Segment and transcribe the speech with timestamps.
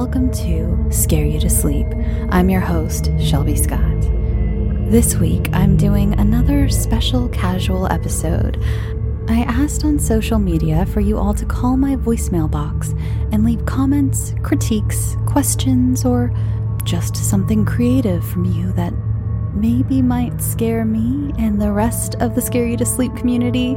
[0.00, 1.86] welcome to Scare You to Sleep.
[2.30, 4.00] I'm your host, Shelby Scott.
[4.90, 8.64] This week, I'm doing another special casual episode.
[9.28, 12.94] I asked on social media for you all to call my voicemail box
[13.30, 16.32] and leave comments, critiques, questions, or
[16.82, 18.94] just something creative from you that
[19.52, 23.76] maybe might scare me and the rest of the Scare You to Sleep community.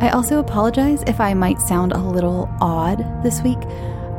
[0.00, 3.60] I also apologize if I might sound a little odd this week.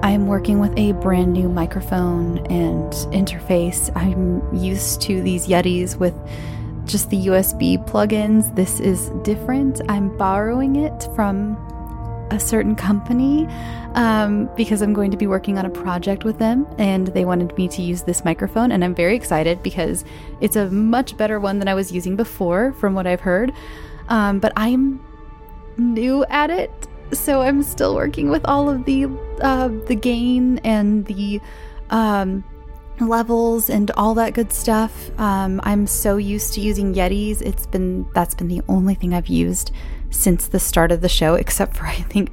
[0.05, 3.91] I'm working with a brand new microphone and interface.
[3.95, 6.13] I'm used to these Yetis with
[6.85, 8.55] just the USB plugins.
[8.55, 9.81] This is different.
[9.89, 11.57] I'm borrowing it from
[12.29, 13.47] a certain company
[13.95, 17.57] um, because I'm going to be working on a project with them and they wanted
[17.57, 18.71] me to use this microphone.
[18.71, 20.05] And I'm very excited because
[20.40, 23.51] it's a much better one than I was using before, from what I've heard.
[24.09, 25.03] Um, but I'm
[25.79, 29.07] new at it so I'm still working with all of the
[29.41, 31.41] uh, the gain and the
[31.89, 32.43] um,
[32.99, 35.11] levels and all that good stuff.
[35.19, 37.41] Um, I'm so used to using Yetis.
[37.41, 39.71] It's been that's been the only thing I've used
[40.09, 42.31] since the start of the show, except for I think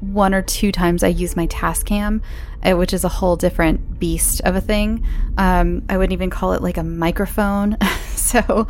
[0.00, 2.22] one or two times I use my Tascam,
[2.62, 5.06] uh, which is a whole different beast of a thing.
[5.36, 7.76] Um, I wouldn't even call it like a microphone.
[8.14, 8.66] so,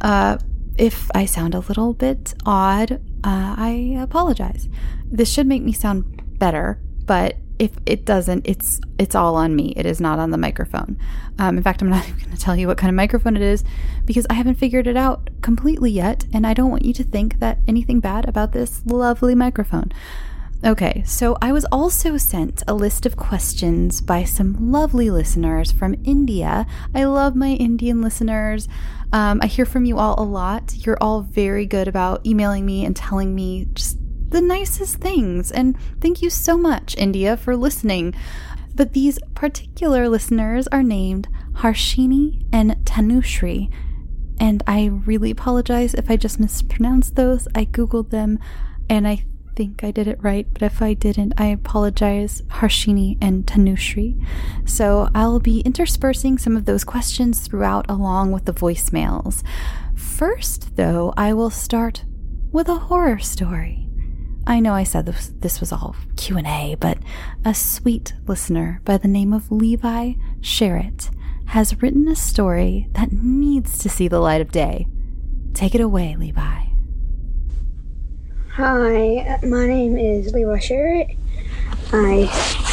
[0.00, 0.38] uh,
[0.78, 4.68] if I sound a little bit odd, uh, I apologize.
[5.04, 6.80] This should make me sound better,
[7.12, 9.74] but if it doesn't, it's it's all on me.
[9.76, 10.96] It is not on the microphone.
[11.38, 13.42] Um, in fact, I'm not even going to tell you what kind of microphone it
[13.42, 13.64] is
[14.06, 17.38] because I haven't figured it out completely yet, and I don't want you to think
[17.40, 19.92] that anything bad about this lovely microphone.
[20.64, 25.96] Okay, so I was also sent a list of questions by some lovely listeners from
[26.04, 26.64] India.
[26.94, 28.68] I love my Indian listeners.
[29.12, 30.86] Um, I hear from you all a lot.
[30.86, 33.98] You're all very good about emailing me and telling me just
[34.32, 35.52] the nicest things.
[35.52, 38.14] And thank you so much, India, for listening.
[38.74, 43.70] But these particular listeners are named Harshini and Tanushri.
[44.40, 47.46] And I really apologize if I just mispronounced those.
[47.54, 48.38] I Googled them
[48.88, 53.46] and I think I did it right, but if I didn't, I apologize, Harshini and
[53.46, 54.26] Tanushri.
[54.64, 59.42] So I'll be interspersing some of those questions throughout along with the voicemails.
[59.94, 62.04] First, though, I will start
[62.50, 63.81] with a horror story.
[64.46, 66.98] I know I said this, this was all Q&A, but
[67.44, 71.10] a sweet listener by the name of Levi Sherritt
[71.46, 74.88] has written a story that needs to see the light of day.
[75.54, 76.62] Take it away, Levi.
[78.54, 81.16] Hi, my name is Levi Sherritt.
[81.92, 82.28] I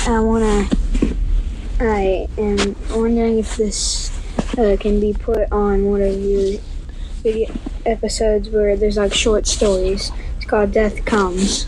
[0.08, 0.68] I wanna
[1.80, 4.12] I am wondering if this
[4.58, 6.60] uh, can be put on one of your
[7.22, 7.54] video
[7.86, 10.12] episodes where there's like short stories.
[10.50, 11.68] Called Death Comes.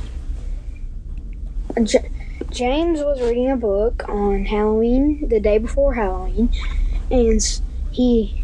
[1.83, 2.09] J-
[2.49, 6.49] James was reading a book on Halloween, the day before Halloween,
[7.11, 8.43] and he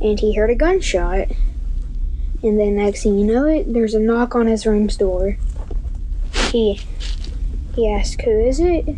[0.00, 1.28] and he heard a gunshot
[2.42, 5.36] and then next thing you know it, there's a knock on his room's door.
[6.50, 6.80] He
[7.76, 8.88] he asks, Who is it?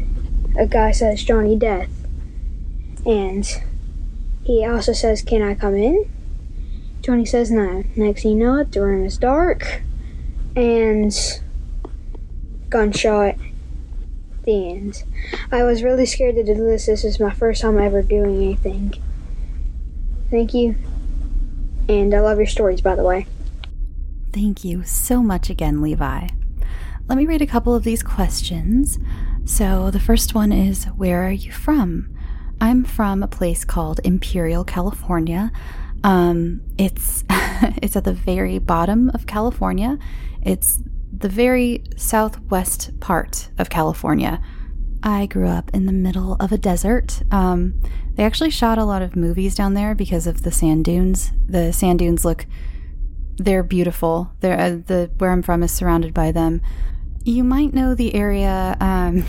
[0.56, 1.90] A guy says Johnny Death.
[3.04, 3.46] And
[4.44, 6.06] he also says, Can I come in?
[7.02, 7.84] Johnny says no.
[7.96, 9.82] Next thing you know it, the room is dark
[10.56, 11.14] and
[12.68, 13.36] gunshot.
[14.44, 15.04] The end.
[15.52, 16.86] I was really scared to do this.
[16.86, 18.94] This is my first time ever doing anything.
[20.30, 20.74] Thank you.
[21.88, 23.26] And I love your stories, by the way.
[24.32, 26.26] Thank you so much again, Levi.
[27.08, 28.98] Let me read a couple of these questions.
[29.44, 32.12] So, the first one is Where are you from?
[32.60, 35.52] I'm from a place called Imperial, California.
[36.04, 39.98] Um, it's it's at the very bottom of California.
[40.42, 40.78] It's
[41.16, 44.42] the very southwest part of California.
[45.02, 47.22] I grew up in the middle of a desert.
[47.30, 47.80] Um,
[48.14, 51.32] they actually shot a lot of movies down there because of the sand dunes.
[51.48, 52.46] The sand dunes look
[53.38, 54.32] they're beautiful.
[54.40, 56.60] They're uh, the where I'm from is surrounded by them.
[57.24, 59.24] You might know the area um,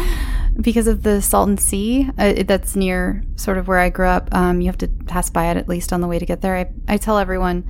[0.60, 2.10] because of the Salton Sea.
[2.18, 4.28] Uh, that's near sort of where I grew up.
[4.34, 6.56] Um, you have to pass by it at least on the way to get there.
[6.56, 7.68] I, I tell everyone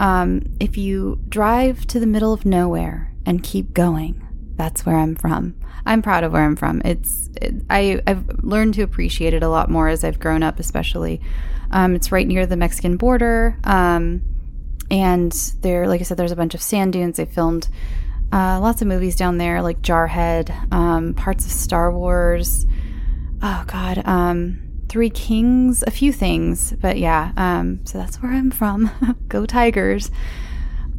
[0.00, 4.22] um, if you drive to the middle of nowhere and keep going,
[4.56, 5.54] that's where I'm from.
[5.84, 6.82] I'm proud of where I'm from.
[6.84, 10.58] It's it, I I've learned to appreciate it a lot more as I've grown up,
[10.58, 11.20] especially.
[11.70, 13.58] Um, it's right near the Mexican border.
[13.64, 14.22] Um,
[14.90, 17.16] and there, like I said, there's a bunch of sand dunes.
[17.16, 17.68] They filmed
[18.32, 22.66] uh, lots of movies down there, like Jarhead, um, parts of Star Wars.
[23.42, 27.32] Oh God, um, Three Kings, a few things, but yeah.
[27.36, 28.90] Um, so that's where I'm from.
[29.28, 30.10] Go Tigers.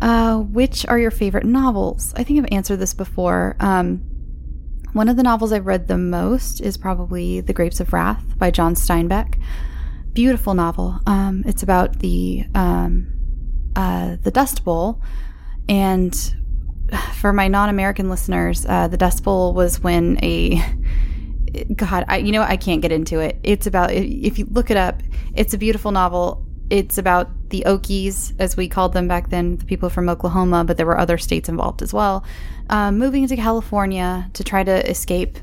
[0.01, 2.13] Uh, which are your favorite novels?
[2.15, 3.55] I think I've answered this before.
[3.59, 4.01] Um,
[4.93, 8.51] One of the novels I've read the most is probably The Grapes of Wrath by
[8.51, 9.39] John Steinbeck.
[10.13, 10.99] Beautiful novel.
[11.05, 13.07] Um, it's about the um,
[13.75, 15.01] uh, the Dust Bowl,
[15.69, 16.15] and
[17.15, 20.59] for my non-American listeners, uh, the Dust Bowl was when a
[21.75, 23.39] God, I, you know, I can't get into it.
[23.43, 25.01] It's about if you look it up,
[25.33, 26.45] it's a beautiful novel.
[26.69, 30.75] It's about the Okies, as we called them back then, the people from Oklahoma, but
[30.75, 32.25] there were other states involved as well,
[32.69, 35.37] um, moving to California to try to escape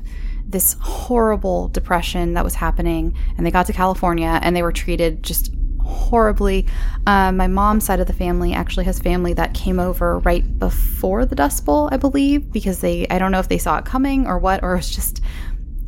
[0.47, 3.17] this horrible depression that was happening.
[3.37, 5.51] And they got to California and they were treated just
[5.83, 6.67] horribly.
[7.07, 11.25] Um, my mom's side of the family actually has family that came over right before
[11.25, 14.27] the Dust Bowl, I believe, because they, I don't know if they saw it coming
[14.27, 15.21] or what, or it was just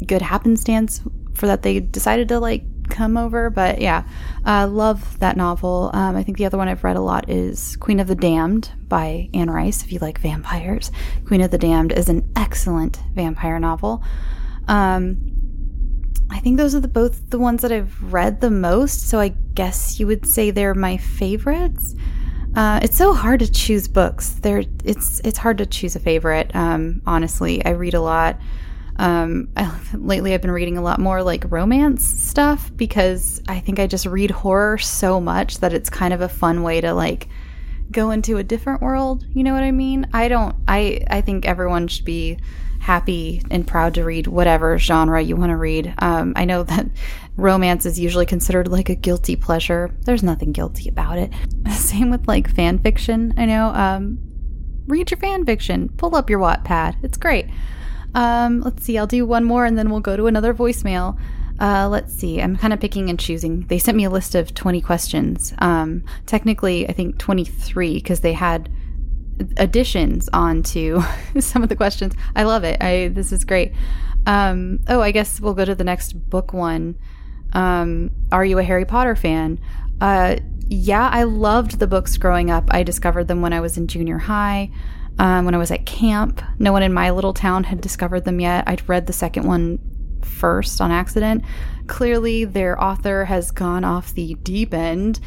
[0.05, 1.01] good happenstance
[1.33, 3.49] for that they decided to like come over.
[3.49, 4.03] But yeah,
[4.45, 5.91] uh, love that novel.
[5.93, 8.71] Um, I think the other one I've read a lot is Queen of the Damned
[8.87, 9.83] by Anne Rice.
[9.83, 10.91] If you like vampires,
[11.25, 14.03] Queen of the Damned is an excellent vampire novel.
[14.67, 15.33] Um,
[16.29, 19.09] I think those are the both the ones that I've read the most.
[19.09, 21.95] So I guess you would say they're my favorites.
[22.55, 24.31] Uh, it's so hard to choose books.
[24.41, 26.51] There, it's it's hard to choose a favorite.
[26.55, 28.39] Um, honestly, I read a lot.
[28.97, 33.79] Um, I, lately, I've been reading a lot more like romance stuff because I think
[33.79, 37.27] I just read horror so much that it's kind of a fun way to like
[37.91, 39.25] go into a different world.
[39.33, 40.07] You know what I mean?
[40.13, 40.55] I don't.
[40.67, 42.39] I I think everyone should be
[42.79, 45.93] happy and proud to read whatever genre you want to read.
[45.99, 46.87] Um, I know that
[47.35, 49.93] romance is usually considered like a guilty pleasure.
[50.05, 51.33] There's nothing guilty about it.
[51.71, 53.33] Same with like fan fiction.
[53.37, 53.67] I know.
[53.69, 54.19] Um,
[54.87, 55.89] read your fan fiction.
[55.97, 57.03] Pull up your Wattpad.
[57.03, 57.47] It's great.
[58.17, 61.19] Um, let's see, I'll do one more and then we'll go to another voicemail.
[61.59, 63.67] Uh, let's see, I'm kind of picking and choosing.
[63.67, 65.53] They sent me a list of 20 questions.
[65.59, 68.69] Um, technically, I think 23 because they had
[69.57, 71.03] additions onto
[71.39, 72.15] some of the questions.
[72.35, 72.81] I love it.
[72.81, 73.71] I this is great.
[74.25, 76.97] Um, oh, I guess we'll go to the next book one.
[77.53, 79.59] Um, are you a Harry Potter fan?
[80.01, 80.37] Uh,
[80.69, 82.65] yeah, I loved the books growing up.
[82.71, 84.71] I discovered them when I was in junior high
[85.19, 86.41] um, when I was at camp.
[86.59, 88.63] No one in my little town had discovered them yet.
[88.67, 89.79] I'd read the second one
[90.23, 91.43] first on accident.
[91.87, 95.19] Clearly, their author has gone off the deep end.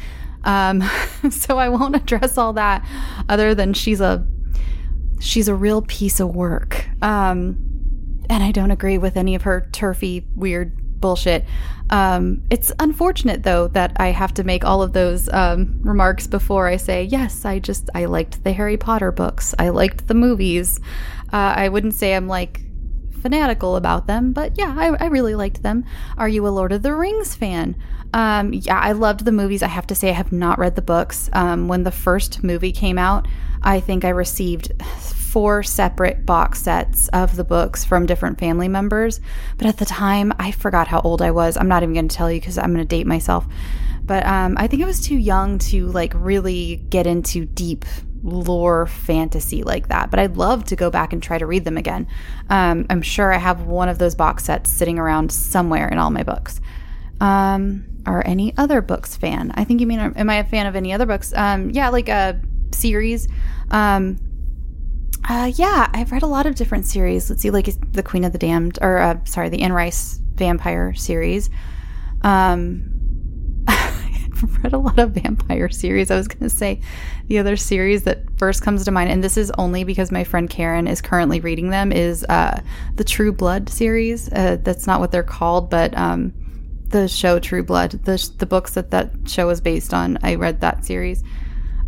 [0.43, 0.83] Um,
[1.29, 2.85] so I won't address all that
[3.29, 4.25] other than she's a
[5.19, 6.87] she's a real piece of work.
[7.01, 7.67] Um,
[8.29, 11.45] and I don't agree with any of her turfy, weird bullshit.
[11.89, 16.67] Um, it's unfortunate though that I have to make all of those um, remarks before
[16.67, 17.43] I say yes.
[17.43, 19.53] I just I liked the Harry Potter books.
[19.59, 20.79] I liked the movies.
[21.33, 22.61] Uh, I wouldn't say I'm like
[23.21, 25.85] fanatical about them, but yeah, I, I, really liked them.
[26.17, 27.75] Are you a Lord of the Rings fan?
[28.13, 29.61] Um, yeah, I loved the movies.
[29.61, 31.29] I have to say, I have not read the books.
[31.31, 33.27] Um, when the first movie came out,
[33.61, 34.71] I think I received
[35.31, 39.21] four separate box sets of the books from different family members.
[39.57, 41.55] But at the time, I forgot how old I was.
[41.55, 43.47] I'm not even going to tell you because I'm going to date myself.
[44.03, 47.85] But um, I think I was too young to like really get into deep
[48.23, 50.11] lore fantasy like that.
[50.11, 52.07] But I'd love to go back and try to read them again.
[52.49, 56.11] Um, I'm sure I have one of those box sets sitting around somewhere in all
[56.11, 56.59] my books.
[57.21, 59.51] Um, are any other books fan?
[59.55, 61.31] I think you mean, am I a fan of any other books?
[61.33, 62.41] Um, yeah, like a
[62.71, 63.29] series.
[63.69, 64.19] Um,
[65.29, 67.29] uh, yeah, I've read a lot of different series.
[67.29, 70.93] Let's see, like the Queen of the Damned, or uh, sorry, the Anne Rice vampire
[70.93, 71.49] series.
[72.21, 76.09] Um, I've read a lot of vampire series.
[76.09, 76.81] I was going to say
[77.27, 80.49] the other series that first comes to mind, and this is only because my friend
[80.49, 82.61] Karen is currently reading them, is uh,
[82.95, 84.31] the True Blood series.
[84.31, 86.33] Uh, that's not what they're called, but um,
[86.87, 90.17] the show True Blood, the the books that that show is based on.
[90.23, 91.23] I read that series.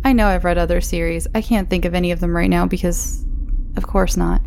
[0.04, 1.26] I know I've read other series.
[1.34, 3.24] I can't think of any of them right now because,
[3.76, 4.42] of course, not.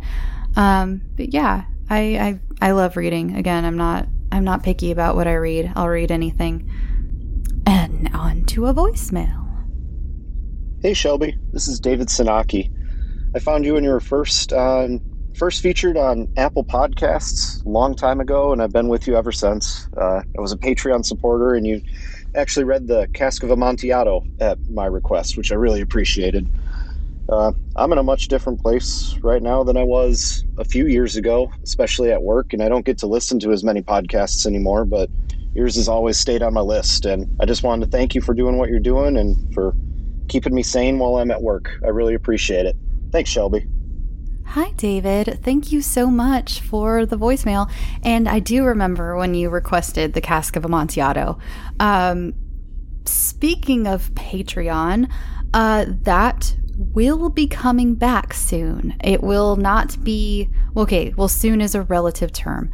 [0.56, 3.36] Um, but yeah, I, I I love reading.
[3.36, 5.72] Again, I'm not I'm not picky about what I read.
[5.74, 6.70] I'll read anything.
[7.66, 9.46] And on to a voicemail.
[10.80, 12.70] Hey Shelby, this is David Sinaki.
[13.34, 14.88] I found you when you were first uh,
[15.34, 19.32] first featured on Apple Podcasts a long time ago, and I've been with you ever
[19.32, 19.88] since.
[19.96, 21.82] Uh, I was a Patreon supporter, and you
[22.38, 26.48] actually read the Cask of Amontillado at my request, which I really appreciated.
[27.28, 31.16] Uh, I'm in a much different place right now than I was a few years
[31.16, 34.86] ago, especially at work, and I don't get to listen to as many podcasts anymore,
[34.86, 35.10] but
[35.54, 37.04] yours has always stayed on my list.
[37.04, 39.76] And I just wanted to thank you for doing what you're doing and for
[40.28, 41.70] keeping me sane while I'm at work.
[41.84, 42.76] I really appreciate it.
[43.12, 43.66] Thanks, Shelby.
[44.52, 45.40] Hi, David.
[45.42, 47.70] Thank you so much for the voicemail.
[48.02, 51.38] And I do remember when you requested the cask of Amontillado.
[51.78, 52.32] Um,
[53.04, 55.10] speaking of Patreon,
[55.52, 58.96] uh, that will be coming back soon.
[59.04, 62.70] It will not be, okay, well, soon is a relative term.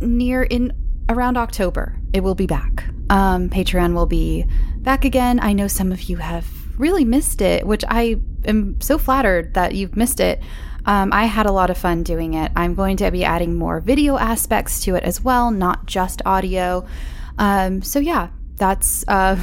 [0.00, 0.72] Near in
[1.08, 2.84] around October, it will be back.
[3.10, 4.44] Um, Patreon will be
[4.78, 5.38] back again.
[5.38, 9.74] I know some of you have really missed it, which I am so flattered that
[9.74, 10.40] you've missed it.
[10.84, 12.50] Um, I had a lot of fun doing it.
[12.56, 16.86] I'm going to be adding more video aspects to it as well, not just audio.
[17.38, 19.38] Um, so, yeah, that's a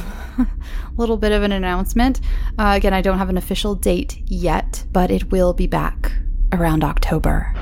[0.96, 2.20] little bit of an announcement.
[2.58, 6.12] Uh, again, I don't have an official date yet, but it will be back
[6.52, 7.54] around October.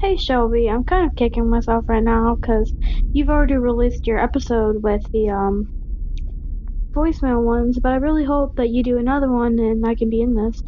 [0.00, 2.74] Hey Shelby, I'm kind of kicking myself right now because
[3.12, 5.83] you've already released your episode with the um,
[6.94, 10.22] voicemail ones, but I really hope that you do another one and I can be
[10.22, 10.62] in this.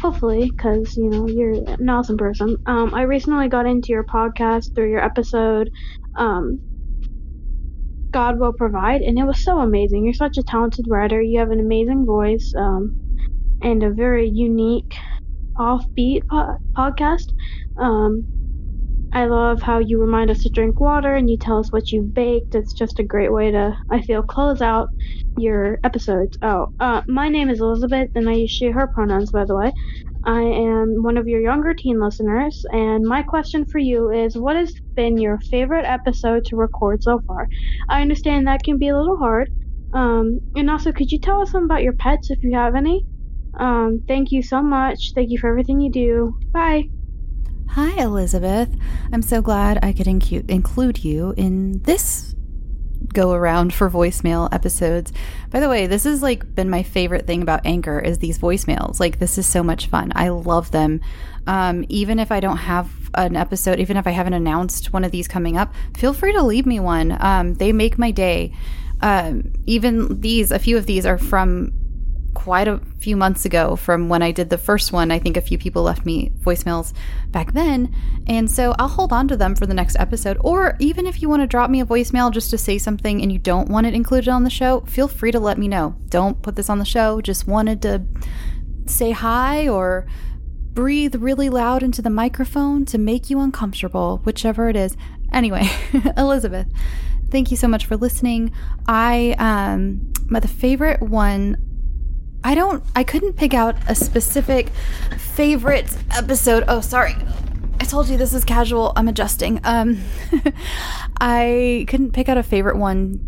[0.00, 2.56] Hopefully, because you know you're an awesome person.
[2.66, 5.70] Um, I recently got into your podcast through your episode,
[6.16, 6.60] um,
[8.12, 10.04] God Will Provide, and it was so amazing.
[10.04, 11.20] You're such a talented writer.
[11.22, 12.92] You have an amazing voice, um,
[13.62, 14.94] and a very unique,
[15.58, 17.26] offbeat po- podcast.
[17.78, 18.26] Um,
[19.16, 22.14] I love how you remind us to drink water and you tell us what you've
[22.14, 22.54] baked.
[22.54, 24.90] It's just a great way to, I feel, close out
[25.36, 26.38] your episodes.
[26.42, 29.72] Oh, uh, my name is Elizabeth, and I use she, her pronouns, by the way.
[30.24, 34.56] I am one of your younger teen listeners, and my question for you is what
[34.56, 37.48] has been your favorite episode to record so far?
[37.88, 39.50] I understand that can be a little hard.
[39.94, 43.04] Um, and also, could you tell us some about your pets if you have any?
[43.58, 45.12] Um, thank you so much.
[45.14, 46.34] Thank you for everything you do.
[46.52, 46.84] Bye.
[47.70, 48.70] Hi, Elizabeth.
[49.12, 52.34] I'm so glad I could incu- include you in this
[53.12, 55.12] go around for voicemail episodes.
[55.50, 58.98] By the way, this has like been my favorite thing about Anchor is these voicemails.
[58.98, 60.12] Like this is so much fun.
[60.14, 61.00] I love them.
[61.46, 65.12] Um, even if I don't have an episode, even if I haven't announced one of
[65.12, 67.16] these coming up, feel free to leave me one.
[67.20, 68.52] Um, they make my day.
[69.00, 71.72] Um, even these, a few of these are from
[72.36, 75.10] quite a few months ago from when I did the first one.
[75.10, 76.92] I think a few people left me voicemails
[77.30, 77.94] back then.
[78.26, 80.36] And so I'll hold on to them for the next episode.
[80.42, 83.32] Or even if you want to drop me a voicemail just to say something and
[83.32, 85.96] you don't want it included on the show, feel free to let me know.
[86.10, 87.22] Don't put this on the show.
[87.22, 88.02] Just wanted to
[88.84, 90.06] say hi or
[90.74, 94.94] breathe really loud into the microphone to make you uncomfortable, whichever it is.
[95.32, 95.70] Anyway,
[96.18, 96.66] Elizabeth,
[97.30, 98.52] thank you so much for listening.
[98.86, 101.65] I um my the favorite one
[102.46, 104.68] I don't, I couldn't pick out a specific
[105.18, 106.62] favorite episode.
[106.68, 107.16] Oh, sorry.
[107.80, 108.92] I told you this is casual.
[108.94, 109.60] I'm adjusting.
[109.64, 109.98] Um,
[111.20, 113.18] I couldn't pick out a favorite one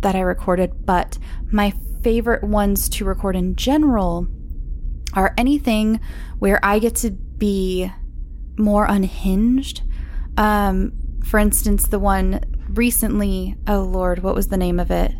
[0.00, 1.18] that I recorded, but
[1.52, 4.26] my favorite ones to record in general
[5.12, 6.00] are anything
[6.38, 7.92] where I get to be
[8.56, 9.82] more unhinged.
[10.38, 12.40] Um, for instance, the one
[12.70, 15.12] recently, oh Lord, what was the name of it?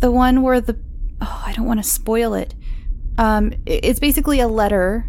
[0.00, 0.83] The one where the
[1.24, 2.54] oh, I don't want to spoil it.
[3.18, 5.08] Um, it's basically a letter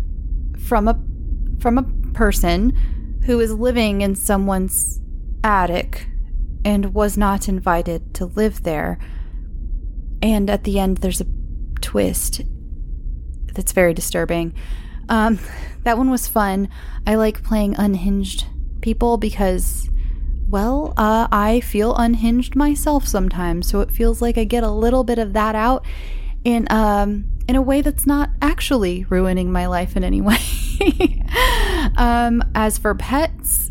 [0.67, 0.99] from a
[1.59, 2.71] from a person
[3.25, 4.99] who is living in someone's
[5.43, 6.07] attic
[6.63, 8.97] and was not invited to live there.
[10.21, 11.27] And at the end, there's a
[11.81, 12.41] twist
[13.53, 14.53] that's very disturbing.
[15.09, 15.39] Um,
[15.83, 16.69] that one was fun.
[17.05, 18.45] I like playing unhinged
[18.81, 19.89] people because,
[20.55, 23.69] well, uh, I feel unhinged myself sometimes.
[23.69, 25.85] So it feels like I get a little bit of that out
[26.45, 30.37] in um in a way that's not actually ruining my life in any way.
[31.97, 33.69] um, as for pets,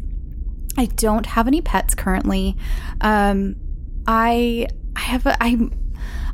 [0.76, 2.54] I don't have any pets currently.
[3.00, 3.56] Um,
[4.06, 5.70] I I have a, I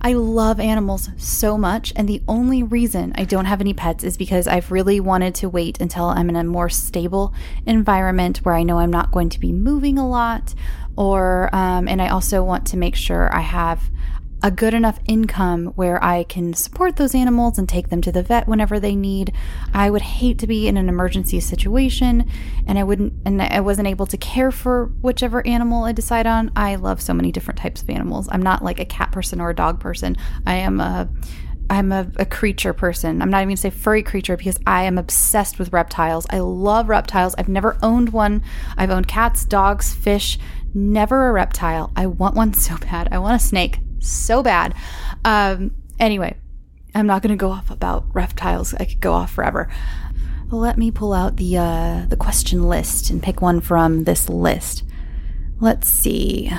[0.03, 4.17] I love animals so much, and the only reason I don't have any pets is
[4.17, 7.35] because I've really wanted to wait until I'm in a more stable
[7.67, 10.55] environment where I know I'm not going to be moving a lot,
[10.97, 13.91] or um, and I also want to make sure I have
[14.43, 18.23] a good enough income where I can support those animals and take them to the
[18.23, 19.33] vet whenever they need.
[19.75, 22.31] I would hate to be in an emergency situation
[22.67, 26.51] and I wouldn't and I wasn't able to care for whichever animal I decide on.
[26.57, 28.29] I love so many different types of animals.
[28.33, 30.17] I'm not like a cat person or a dog person.
[30.47, 31.09] I am a
[31.69, 33.23] I'm a, a, creature person.
[33.23, 36.27] I'm not even gonna say furry creature because I am obsessed with reptiles.
[36.29, 37.37] I love reptiles.
[37.39, 38.43] I've never owned one.
[38.77, 40.37] I've owned cats, dogs, fish,
[40.75, 41.93] never a reptile.
[41.95, 43.09] I want one so bad.
[43.13, 44.75] I want a snake so bad.
[45.25, 46.37] Um, anyway,
[46.95, 48.75] I'm not going to go off about reptiles.
[48.75, 49.69] I could go off forever.
[50.51, 54.83] Let me pull out the uh, the question list and pick one from this list.
[55.61, 56.51] Let's see.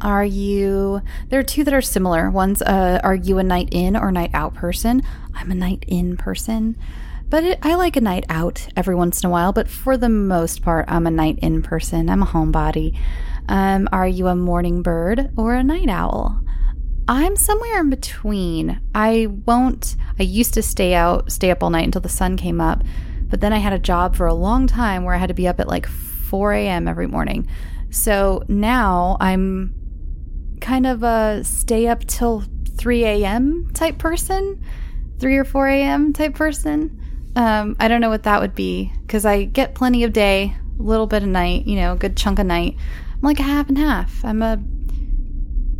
[0.00, 1.02] Are you?
[1.28, 2.30] There are two that are similar.
[2.30, 5.02] One's uh, are you a night in or night out person?
[5.34, 6.76] I'm a night in person,
[7.28, 9.52] but it, I like a night out every once in a while.
[9.52, 12.10] But for the most part, I'm a night in person.
[12.10, 12.98] I'm a homebody.
[13.48, 16.42] Um, are you a morning bird or a night owl?
[17.08, 18.80] I'm somewhere in between.
[18.94, 22.60] I won't I used to stay out, stay up all night until the sun came
[22.60, 22.82] up,
[23.28, 25.48] but then I had a job for a long time where I had to be
[25.48, 26.86] up at like 4 a.m.
[26.86, 27.48] every morning.
[27.90, 29.74] So now I'm
[30.60, 32.44] kind of a stay up till
[32.76, 33.70] 3 a.m.
[33.74, 34.62] type person,
[35.18, 36.12] 3 or 4 a.m.
[36.12, 36.98] type person.
[37.34, 40.82] Um, I don't know what that would be because I get plenty of day, a
[40.82, 42.76] little bit of night, you know, a good chunk of night.
[43.14, 44.24] I'm like a half and half.
[44.24, 44.62] I'm a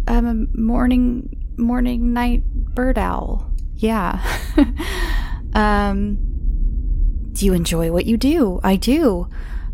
[0.07, 3.51] I'm a morning morning night bird owl.
[3.77, 4.23] Yeah.
[5.55, 6.19] um,
[7.33, 8.61] do you enjoy what you do?
[8.63, 9.29] I do.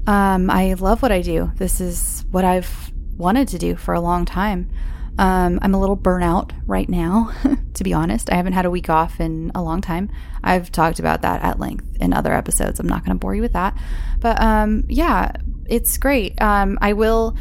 [0.07, 1.53] Um, I love what I do.
[1.57, 4.71] This is what I've wanted to do for a long time.
[5.19, 7.33] Um, I'm a little burnout right now,
[7.75, 8.31] to be honest.
[8.33, 10.11] I haven't had a week off in a long time.
[10.45, 12.79] I've talked about that at length in other episodes.
[12.79, 13.77] I'm not going to bore you with that.
[14.21, 15.33] But um, yeah,
[15.67, 16.41] it's great.
[16.41, 17.37] Um, I will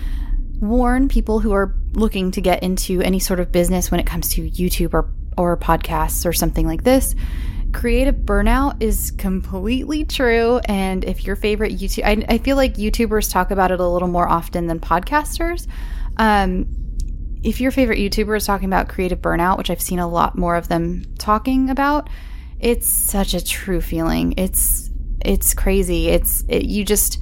[0.59, 4.29] warn people who are looking to get into any sort of business when it comes
[4.29, 7.15] to YouTube or, or podcasts or something like this.
[7.73, 10.61] Creative burnout is completely true.
[10.65, 14.07] And if your favorite YouTube, I, I feel like YouTubers talk about it a little
[14.07, 15.67] more often than podcasters.
[16.17, 16.67] Um,
[17.43, 20.55] if your favorite YouTuber is talking about creative burnout, which I've seen a lot more
[20.55, 22.09] of them talking about,
[22.59, 24.33] it's such a true feeling.
[24.37, 24.89] It's
[25.23, 26.07] it's crazy.
[26.07, 27.19] It's it, you just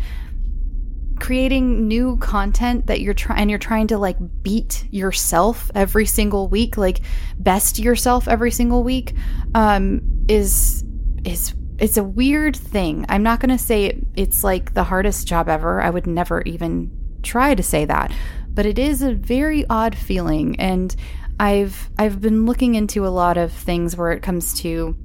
[1.20, 6.48] creating new content that you're trying and you're trying to like beat yourself every single
[6.48, 7.02] week, like
[7.38, 9.14] best yourself every single week,
[9.54, 10.84] um, is
[11.24, 13.06] is it's a weird thing.
[13.10, 15.82] I'm not going to say it, it's like the hardest job ever.
[15.82, 16.92] I would never even
[17.22, 18.12] try to say that
[18.56, 20.96] but it is a very odd feeling and
[21.40, 24.96] I've I've been looking into a lot of things where it comes to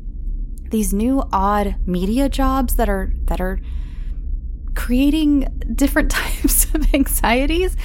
[0.71, 3.59] these new odd media jobs that are that are
[4.74, 7.76] creating different types of anxieties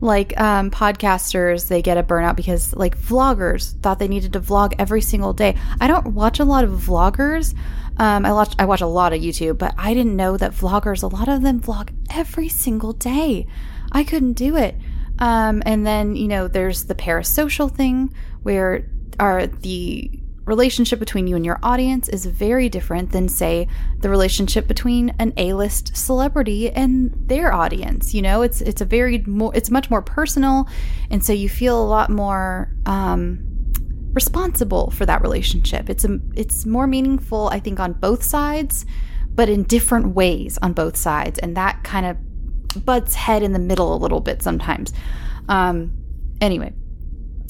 [0.00, 4.74] like um, podcasters they get a burnout because like vloggers thought they needed to vlog
[4.78, 7.54] every single day i don't watch a lot of vloggers
[7.98, 11.02] um, I watch I watch a lot of YouTube, but I didn't know that vloggers,
[11.02, 13.46] a lot of them vlog every single day.
[13.90, 14.74] I couldn't do it.
[15.18, 18.86] Um, and then, you know, there's the parasocial thing where
[19.18, 20.10] are the
[20.46, 25.32] relationship between you and your audience is very different than say the relationship between an
[25.36, 30.00] A-list celebrity and their audience you know it's it's a very more it's much more
[30.00, 30.68] personal
[31.10, 33.40] and so you feel a lot more um,
[34.12, 38.86] responsible for that relationship it's a, it's more meaningful i think on both sides
[39.34, 42.16] but in different ways on both sides and that kind of
[42.84, 44.92] butts head in the middle a little bit sometimes.
[45.48, 45.92] Um,
[46.40, 46.72] anyway,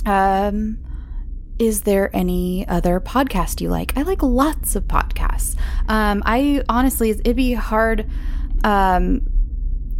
[0.04, 0.78] um,
[1.58, 3.96] is there any other podcast you like?
[3.96, 5.56] I like lots of podcasts.
[5.88, 8.10] Um, I honestly, it'd be hard
[8.64, 9.22] um,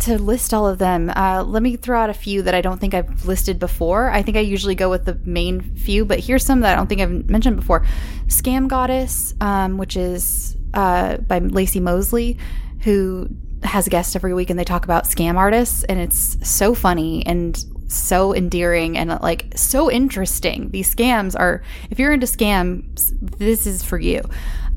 [0.01, 1.11] to list all of them.
[1.15, 4.11] Uh, let me throw out a few that I don't think I've listed before.
[4.11, 6.89] I think I usually go with the main few, but here's some that I don't
[6.89, 7.87] think I've mentioned before
[8.27, 12.37] Scam Goddess, um, which is uh, by Laci Mosley,
[12.81, 13.29] who
[13.63, 17.25] has a guest every week and they talk about scam artists and it's so funny
[17.27, 20.71] and so endearing and like so interesting.
[20.71, 24.23] These scams are if you're into scams, this is for you.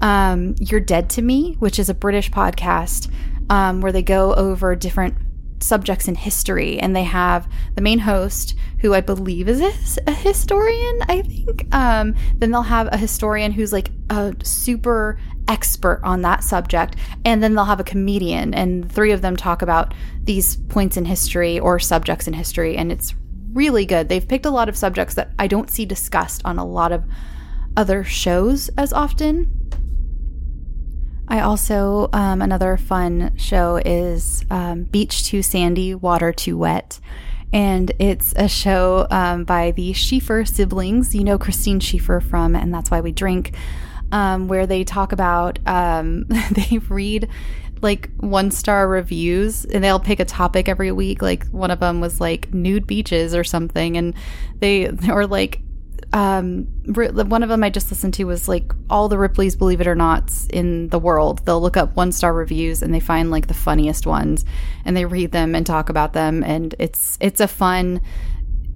[0.02, 3.12] Um, you're Dead to Me, which is a British podcast
[3.50, 5.16] um, where they go over different
[5.62, 9.72] subjects in history and they have the main host who i believe is a,
[10.08, 15.20] a historian i think um, then they'll have a historian who's like a super
[15.50, 19.62] expert on that subject and then they'll have a comedian and three of them talk
[19.62, 23.16] about these points in history or subjects in history and it's
[23.52, 26.66] really good they've picked a lot of subjects that i don't see discussed on a
[26.66, 27.04] lot of
[27.76, 29.60] other shows as often
[31.32, 37.00] I also, um, another fun show is um, Beach Too Sandy, Water Too Wet.
[37.54, 41.14] And it's a show um, by the Schiefer siblings.
[41.14, 43.54] You know Christine Schiefer from And That's Why We Drink,
[44.12, 47.30] um, where they talk about, um, they read
[47.82, 51.22] like one star reviews and they'll pick a topic every week.
[51.22, 53.98] Like one of them was like nude beaches or something.
[53.98, 54.14] And
[54.60, 55.62] they, or like
[56.12, 59.88] um, one of them I just listened to was like all the Ripley's Believe It
[59.88, 61.46] or Nots in the world.
[61.46, 64.44] They'll look up one star reviews and they find like the funniest ones
[64.86, 66.44] and they read them and talk about them.
[66.44, 68.02] And it's, it's a fun,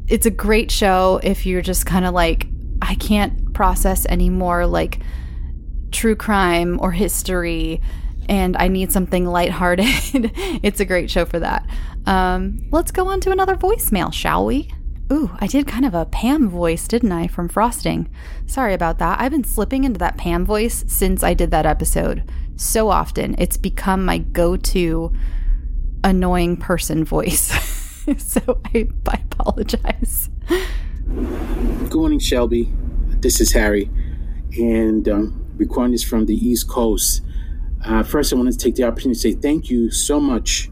[0.08, 2.48] it's a great show if you're just kind of like,
[2.82, 5.00] I can't process anymore like
[5.94, 7.82] true crime or history
[8.30, 9.86] and I need something lighthearted.
[10.64, 11.66] it's a great show for that.
[12.06, 14.72] Um, let's go on to another voicemail, shall we?
[15.12, 18.10] Ooh, I did kind of a Pam voice, didn't I, from Frosting?
[18.46, 19.20] Sorry about that.
[19.20, 22.24] I've been slipping into that Pam voice since I did that episode
[22.56, 23.36] so often.
[23.38, 25.14] It's become my go to
[26.04, 27.52] annoying person voice.
[28.18, 30.30] so I, I apologize.
[30.48, 32.72] Good morning, Shelby.
[33.20, 33.90] This is Harry,
[34.58, 37.22] and um, recording this from the East Coast.
[37.86, 40.70] Uh, first, I want to take the opportunity to say thank you so much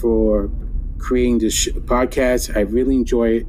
[0.00, 0.50] for
[0.98, 2.56] creating this sh- podcast.
[2.56, 3.46] I really enjoy it.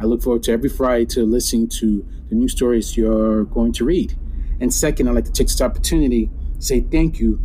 [0.00, 3.84] I look forward to every Friday to listening to the new stories you're going to
[3.84, 4.16] read.
[4.60, 7.40] And second, I'd like to take this opportunity to say thank you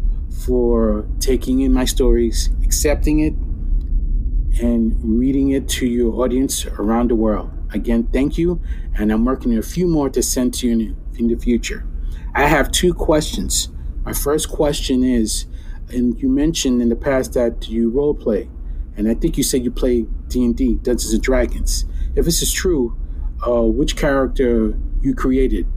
[0.45, 3.33] for taking in my stories, accepting it,
[4.61, 7.51] and reading it to your audience around the world.
[7.71, 8.61] Again, thank you,
[8.95, 11.85] and I'm working on a few more to send to you in, in the future.
[12.35, 13.69] I have two questions.
[14.03, 15.45] My first question is,
[15.89, 18.49] and you mentioned in the past that you role play,
[18.97, 21.85] and I think you said you play D and D, Dungeons and Dragons.
[22.15, 22.97] If this is true,
[23.47, 25.67] uh, which character you created?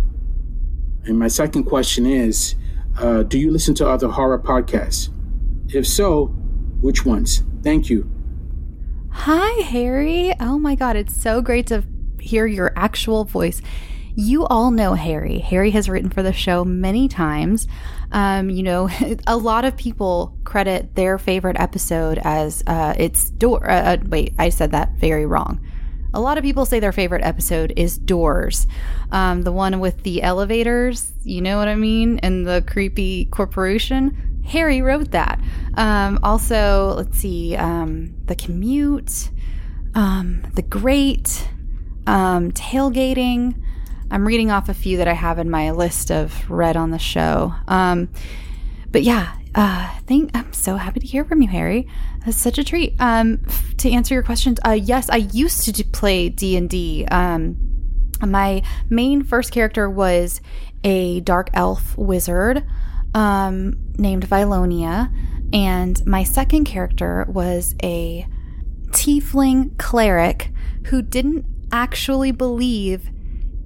[1.05, 2.55] And my second question is,
[2.99, 5.11] uh, do you listen to other horror podcasts?
[5.69, 6.27] If so,
[6.81, 7.43] which ones?
[7.63, 8.11] Thank you.
[9.11, 10.33] Hi, Harry.
[10.41, 11.85] Oh my God, it's so great to
[12.21, 13.61] hear your actual voice.
[14.19, 15.41] You all know Harry.
[15.41, 17.69] Harry has written for the show many times.
[18.13, 18.89] Um, you know,
[19.27, 23.71] a lot of people credit their favorite episode as uh, it's door.
[23.71, 25.61] Uh, uh, wait, I said that very wrong.
[26.15, 28.67] A lot of people say their favorite episode is Doors,
[29.13, 31.13] um, the one with the elevators.
[31.23, 32.19] You know what I mean?
[32.21, 34.43] And the creepy corporation.
[34.47, 35.39] Harry wrote that.
[35.75, 39.31] Um, also, let's see, um, The Commute,
[39.95, 41.51] um, The Great,
[42.07, 43.63] um, Tailgating.
[44.11, 46.99] I'm reading off a few that I have in my list of read on the
[46.99, 47.55] show.
[47.67, 48.09] Um,
[48.91, 51.89] but yeah, uh, think I'm so happy to hear from you, Harry.
[52.25, 52.95] That's such a treat.
[53.01, 53.45] Um,
[53.79, 57.07] to answer your questions, uh, yes, I used to play D and D.
[57.07, 57.57] Um,
[58.21, 60.41] my main first character was
[60.85, 62.67] a dark elf wizard
[63.15, 65.13] um, named Vilonia,
[65.53, 68.27] and my second character was a
[68.91, 70.51] tiefling cleric
[70.87, 73.11] who didn't actually believe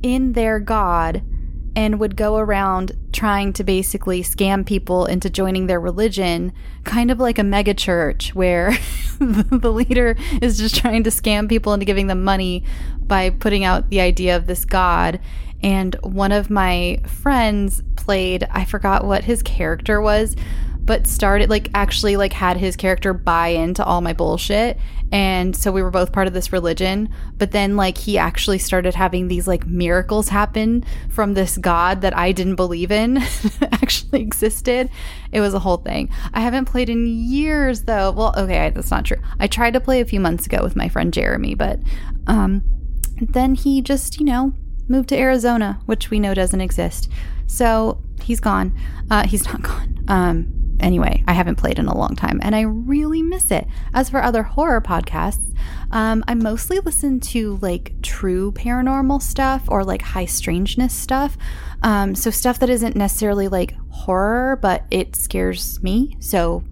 [0.03, 1.23] in their god
[1.77, 6.53] and would go around trying to basically scam people into joining their religion,
[6.85, 8.77] kind of like a mega church where
[9.19, 12.65] the leader is just trying to scam people into giving them money
[12.99, 15.21] by putting out the idea of this god.
[15.63, 20.35] And one of my friends played, I forgot what his character was,
[20.91, 24.77] but started like actually like had his character buy into all my bullshit.
[25.13, 27.15] And so we were both part of this religion.
[27.39, 32.17] But then like he actually started having these like miracles happen from this god that
[32.17, 33.19] i didn't believe in
[33.71, 34.91] actually existed.
[35.31, 36.11] It was a whole thing.
[36.35, 38.11] I haven't played in years though.
[38.11, 39.23] Well okay that's not true.
[39.39, 41.79] I tried to play a few months ago with my friend jeremy but
[42.27, 42.65] um
[43.21, 44.55] then he just you know
[44.89, 47.09] moved to arizona which we know doesn't exist.
[47.47, 48.77] So he's gone.
[49.09, 50.05] Uh he's not gone.
[50.09, 53.67] Um anyway, I haven't played in a long time and I really miss it.
[53.95, 55.55] As for other horror podcasts,
[55.91, 61.37] um, I mostly listen to like true paranormal stuff or like high strangeness stuff.
[61.83, 66.17] Um, so stuff that isn't necessarily like horror, but it scares me.
[66.21, 66.65] So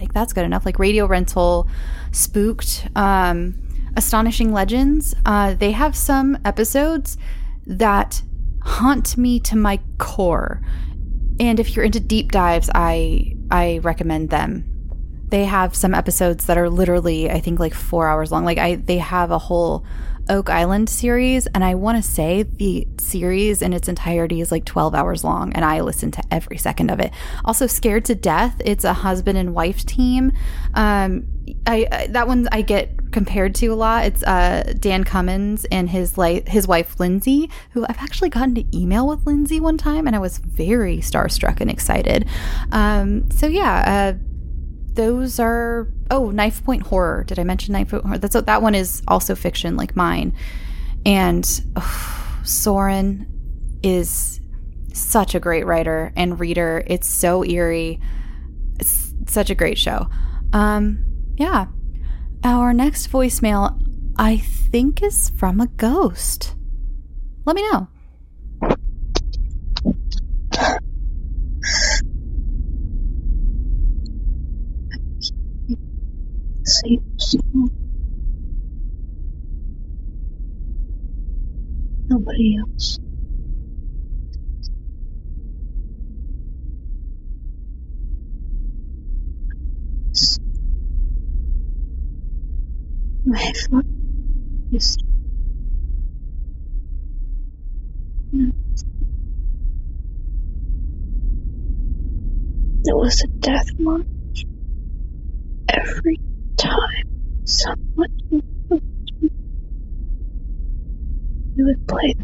[0.00, 0.64] like that's good enough.
[0.66, 1.68] Like Radio Rental,
[2.12, 3.54] Spooked, um,
[3.96, 5.14] Astonishing Legends.
[5.26, 7.16] Uh, they have some episodes
[7.66, 8.22] that
[8.62, 10.62] haunt me to my core.
[11.40, 14.64] And if you're into deep dives, I I recommend them.
[15.28, 18.44] They have some episodes that are literally, I think, like four hours long.
[18.44, 19.84] Like I, they have a whole
[20.28, 24.64] Oak Island series, and I want to say the series in its entirety is like
[24.64, 27.12] 12 hours long, and I listen to every second of it.
[27.44, 30.32] Also, Scared to Death, it's a husband and wife team.
[30.74, 31.26] Um,
[31.66, 34.06] I, I that one I get compared to a lot.
[34.06, 38.64] It's uh, Dan Cummins and his like his wife Lindsay, who I've actually gotten to
[38.76, 42.28] email with Lindsay one time, and I was very starstruck and excited.
[42.72, 44.18] Um, so yeah, uh,
[44.94, 47.24] those are oh Knifepoint Horror.
[47.24, 48.18] Did i mention Knifepoint Horror?
[48.18, 50.34] That's that one is also fiction like mine.
[51.06, 53.26] And oh, soren
[53.82, 54.40] is
[54.92, 56.82] such a great writer and reader.
[56.86, 58.00] It's so eerie.
[58.80, 60.08] It's such a great show.
[60.52, 61.07] Um
[61.38, 61.66] yeah
[62.44, 63.80] our next voicemail
[64.18, 66.54] i think is from a ghost
[67.48, 67.88] let me know.
[82.10, 82.98] Nobody else.
[93.28, 93.84] My foot
[94.72, 94.96] is
[102.94, 104.04] was a death march
[105.68, 106.16] every
[106.56, 107.04] time
[107.44, 108.82] someone moved.
[111.54, 112.14] He would play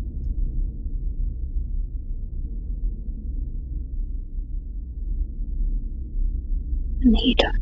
[7.02, 7.52] and he died.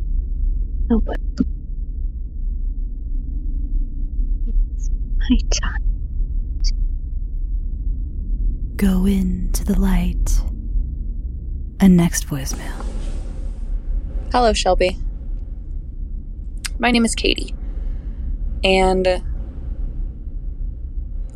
[0.88, 1.52] Nobody.
[8.83, 10.40] Go into the light.
[11.79, 12.85] And next voicemail.
[14.33, 14.99] Hello, Shelby.
[16.81, 17.55] My name is Katie.
[18.64, 19.23] And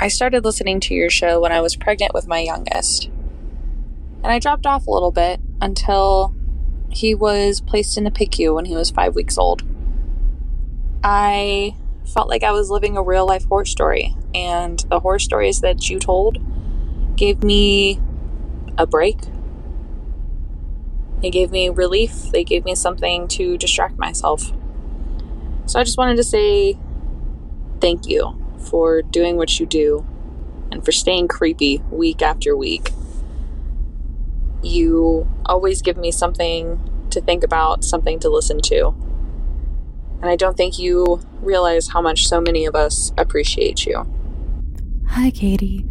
[0.01, 3.05] I started listening to your show when I was pregnant with my youngest.
[3.05, 6.35] And I dropped off a little bit until
[6.91, 9.63] he was placed in the PICU when he was five weeks old.
[11.05, 11.77] I
[12.13, 15.89] felt like I was living a real life horror story, and the horror stories that
[15.89, 16.39] you told
[17.17, 18.01] gave me
[18.79, 19.19] a break.
[21.23, 24.53] They gave me relief, they gave me something to distract myself.
[25.65, 26.79] So I just wanted to say
[27.81, 30.07] thank you for doing what you do
[30.71, 32.91] and for staying creepy week after week.
[34.63, 38.95] You always give me something to think about, something to listen to.
[40.21, 44.05] And I don't think you realize how much so many of us appreciate you.
[45.09, 45.89] Hi, Katie.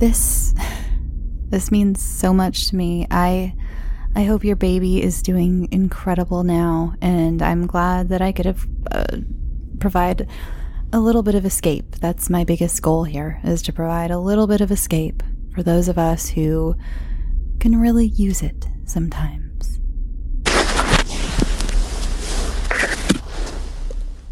[0.00, 0.54] This
[1.50, 3.06] this means so much to me.
[3.10, 3.54] I
[4.16, 8.66] I hope your baby is doing incredible now, and I'm glad that I could have
[8.90, 9.18] uh,
[9.78, 10.26] provide
[10.92, 11.96] a little bit of escape.
[11.96, 15.22] That's my biggest goal here is to provide a little bit of escape
[15.54, 16.76] for those of us who
[17.60, 19.78] can really use it sometimes.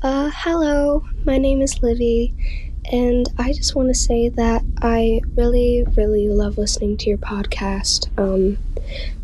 [0.00, 2.35] Uh, hello, my name is Livy,
[2.90, 8.09] and I just want to say that I really, really love listening to your podcast.
[8.18, 8.57] Um,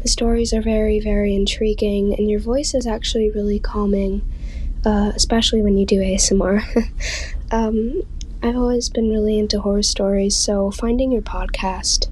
[0.02, 4.20] the stories are very, very intriguing, and your voice is actually really calming,
[4.84, 6.90] uh, especially when you do ASMR.
[7.50, 8.02] um,
[8.42, 12.08] I've always been really into horror stories, so finding your podcast,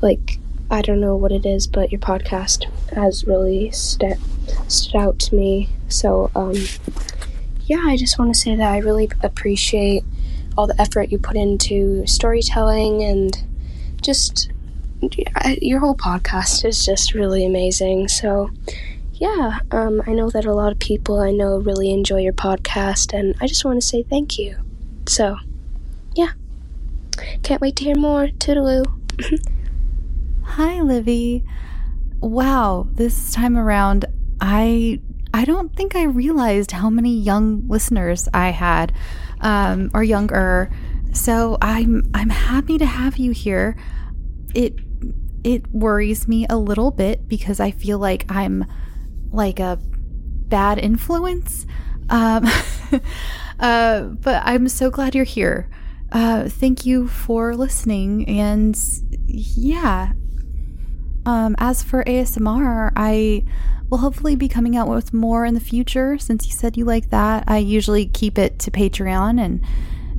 [0.00, 0.38] like,
[0.70, 4.20] I don't know what it is, but your podcast has really st-
[4.68, 5.68] stood out to me.
[5.88, 6.54] So, um,
[7.66, 10.04] yeah, I just want to say that I really appreciate
[10.56, 13.44] all the effort you put into storytelling and
[14.02, 14.50] just
[15.60, 18.08] your whole podcast is just really amazing.
[18.08, 18.50] So,
[19.14, 23.16] yeah, um, I know that a lot of people I know really enjoy your podcast,
[23.16, 24.56] and I just want to say thank you.
[25.08, 25.36] So,
[26.14, 26.32] yeah,
[27.42, 28.28] can't wait to hear more.
[28.28, 28.84] Toodaloo.
[30.44, 31.44] Hi, Livy.
[32.20, 34.04] Wow, this time around,
[34.40, 35.00] I
[35.34, 38.92] I don't think I realized how many young listeners I had,
[39.42, 40.70] um, or younger.
[41.12, 43.76] So I'm I'm happy to have you here.
[44.54, 44.76] It
[45.44, 48.64] it worries me a little bit because I feel like I'm
[49.30, 49.78] like a
[50.48, 51.66] bad influence.
[52.08, 52.46] Um,
[53.60, 55.68] uh, but I'm so glad you're here.
[56.12, 58.28] Uh, thank you for listening.
[58.28, 58.78] And
[59.26, 60.12] yeah,
[61.26, 63.44] um, as for ASMR, I
[63.90, 67.10] will hopefully be coming out with more in the future since you said you like
[67.10, 67.44] that.
[67.46, 69.62] I usually keep it to Patreon, and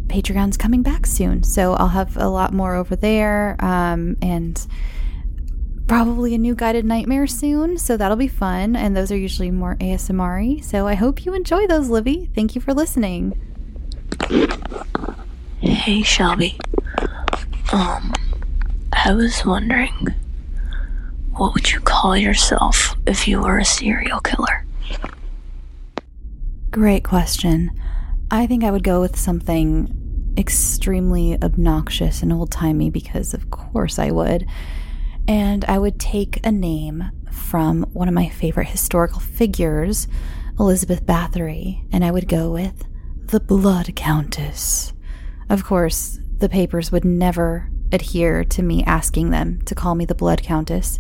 [0.08, 1.44] Patreon's coming back soon.
[1.44, 3.56] So I'll have a lot more over there.
[3.60, 4.66] Um, and
[5.88, 8.76] probably a new guided nightmare soon, so that'll be fun.
[8.76, 12.30] And those are usually more ASMR So I hope you enjoy those, Livy.
[12.34, 13.40] Thank you for listening.
[15.60, 16.58] Hey, Shelby.
[17.72, 18.14] Um,
[18.94, 20.14] I was wondering,
[21.36, 24.66] what would you call yourself if you were a serial killer?
[26.70, 27.72] Great question.
[28.32, 34.00] I think I would go with something extremely obnoxious and old timey because, of course,
[34.00, 34.48] I would.
[35.28, 40.08] And I would take a name from one of my favorite historical figures,
[40.60, 42.86] Elizabeth Bathory, and I would go with
[43.26, 44.94] the Blood Countess.
[45.50, 50.16] Of course, the papers would never adhere to me asking them to call me the
[50.16, 51.00] Blood Countess,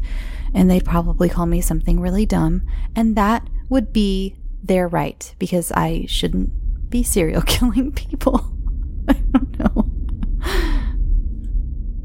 [0.53, 2.61] and they'd probably call me something really dumb,
[2.95, 8.45] and that would be their right because I shouldn't be serial killing people.
[9.09, 9.89] I don't know.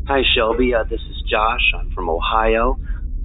[0.08, 0.74] Hi, Shelby.
[0.74, 1.72] Uh, this is Josh.
[1.78, 2.78] I'm from Ohio.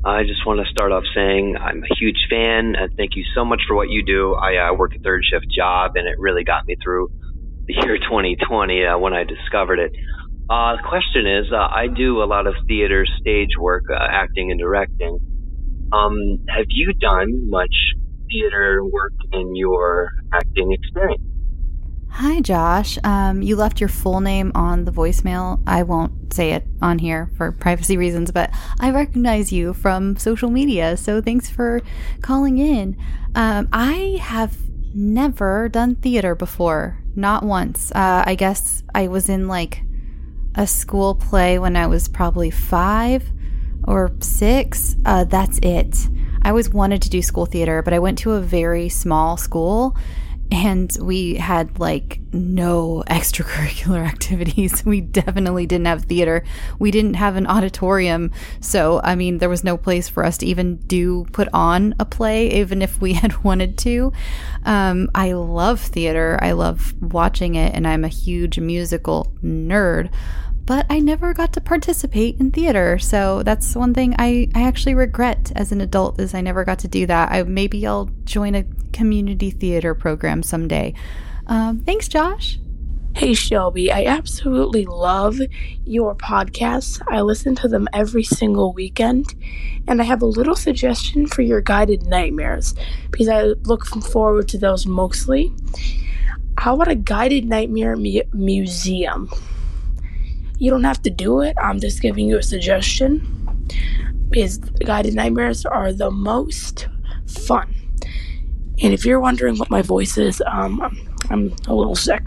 [0.06, 2.76] I just want to start off saying I'm a huge fan.
[2.76, 4.34] and thank you so much for what you do.
[4.34, 7.10] I uh, work a third shift job, and it really got me through
[7.67, 9.93] the year 2020 uh, when I discovered it.
[10.49, 14.51] Uh, the question is, uh, I do a lot of theater stage work, uh, acting
[14.51, 15.19] and directing.
[15.93, 17.73] Um, have you done much
[18.29, 21.23] theater work in your acting experience?
[22.10, 22.99] Hi, Josh.
[23.03, 25.62] Um, you left your full name on the voicemail.
[25.65, 30.51] I won't say it on here for privacy reasons, but I recognize you from social
[30.51, 30.95] media.
[30.97, 31.82] So thanks for
[32.21, 32.97] calling in.
[33.34, 34.58] Um, I have
[34.93, 37.91] never done theater before, not once.
[37.93, 39.82] Uh, I guess I was in like
[40.56, 43.30] a school play when I was probably five
[43.86, 44.96] or six.
[45.06, 45.96] Uh, that's it.
[46.42, 49.96] I always wanted to do school theater, but I went to a very small school
[50.54, 54.86] and we had like no extracurricular activities.
[54.86, 56.44] We definitely didn't have theater.
[56.78, 58.32] We didn't have an auditorium.
[58.62, 62.06] So, I mean, there was no place for us to even do put on a
[62.06, 64.13] play, even if we had wanted to.
[64.63, 66.38] Um, I love theater.
[66.39, 70.12] I love watching it, and I'm a huge musical nerd
[70.65, 72.97] but I never got to participate in theater.
[72.99, 76.80] So that's one thing I, I actually regret as an adult is I never got
[76.80, 77.32] to do that.
[77.32, 80.93] I maybe I'll join a community theater program someday.
[81.47, 82.60] Um, thanks, Josh.
[83.15, 85.39] Hey Shelby, I absolutely love
[85.86, 86.99] your podcasts.
[87.08, 89.36] I listen to them every single weekend,
[89.88, 92.73] and I have a little suggestion for your guided nightmares
[93.12, 95.54] because I look forward to those mostly.
[96.58, 99.30] How about a guided nightmare mu- museum?
[100.60, 101.56] You don't have to do it.
[101.62, 103.28] I'm just giving you a suggestion
[104.34, 106.88] Is guided nightmares are the most
[107.28, 107.76] fun.
[108.82, 110.82] And if you're wondering what my voice is, um,
[111.30, 112.22] I'm a little sick.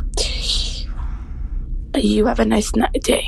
[1.95, 3.27] You have a nice night, day.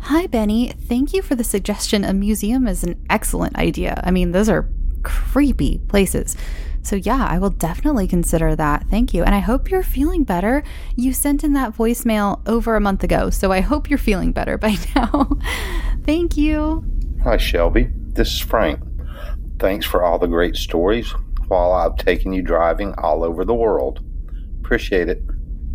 [0.00, 0.72] Hi, Benny.
[0.88, 2.04] Thank you for the suggestion.
[2.04, 4.00] A museum is an excellent idea.
[4.04, 4.68] I mean, those are
[5.02, 6.36] creepy places.
[6.82, 8.86] So, yeah, I will definitely consider that.
[8.88, 9.22] Thank you.
[9.22, 10.62] And I hope you're feeling better.
[10.96, 14.56] You sent in that voicemail over a month ago, so I hope you're feeling better
[14.56, 15.30] by now.
[16.04, 16.84] Thank you.
[17.22, 17.90] Hi, Shelby.
[17.92, 18.80] This is Frank.
[19.58, 21.14] Thanks for all the great stories
[21.48, 24.02] while I've taken you driving all over the world.
[24.60, 25.22] Appreciate it.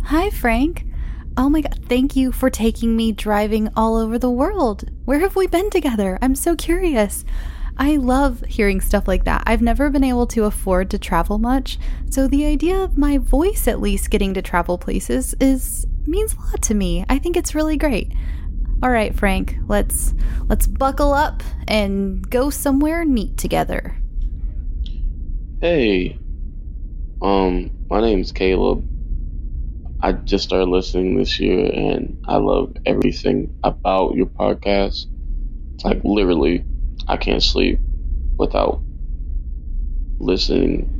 [0.04, 0.84] Hi, Frank.
[1.36, 1.78] Oh my God.
[1.86, 4.84] Thank you for taking me driving all over the world.
[5.04, 6.18] Where have we been together?
[6.22, 7.24] I'm so curious.
[7.78, 9.42] I love hearing stuff like that.
[9.46, 11.78] I've never been able to afford to travel much,
[12.10, 16.40] so the idea of my voice at least getting to travel places is means a
[16.40, 17.04] lot to me.
[17.08, 18.12] I think it's really great.
[18.82, 20.14] All right, Frank, let's
[20.48, 23.96] let's buckle up and go somewhere neat together.
[25.60, 26.18] Hey.
[27.22, 28.86] Um, my name's Caleb.
[30.02, 35.06] I just started listening this year and I love everything about your podcast.
[35.82, 36.64] Like literally
[37.08, 37.78] I can't sleep
[38.38, 38.82] without
[40.18, 40.92] listening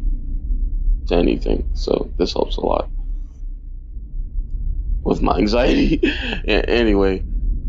[1.08, 1.68] to anything.
[1.74, 2.88] So this helps a lot
[5.02, 6.00] with my anxiety.
[6.46, 7.22] anyway,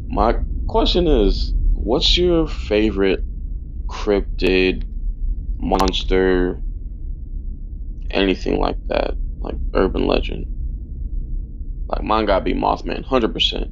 [0.07, 0.35] my
[0.67, 3.23] question is what's your favorite
[3.87, 4.83] cryptid,
[5.57, 6.61] monster,
[8.09, 9.15] anything like that?
[9.39, 10.47] Like urban legend?
[11.87, 13.71] Like mine gotta be Mothman, 100%.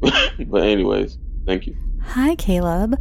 [0.50, 1.76] but, anyways, thank you.
[2.02, 2.98] Hi, Caleb.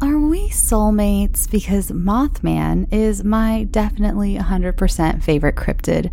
[0.00, 1.50] Are we soulmates?
[1.50, 6.12] Because Mothman is my definitely 100% favorite cryptid.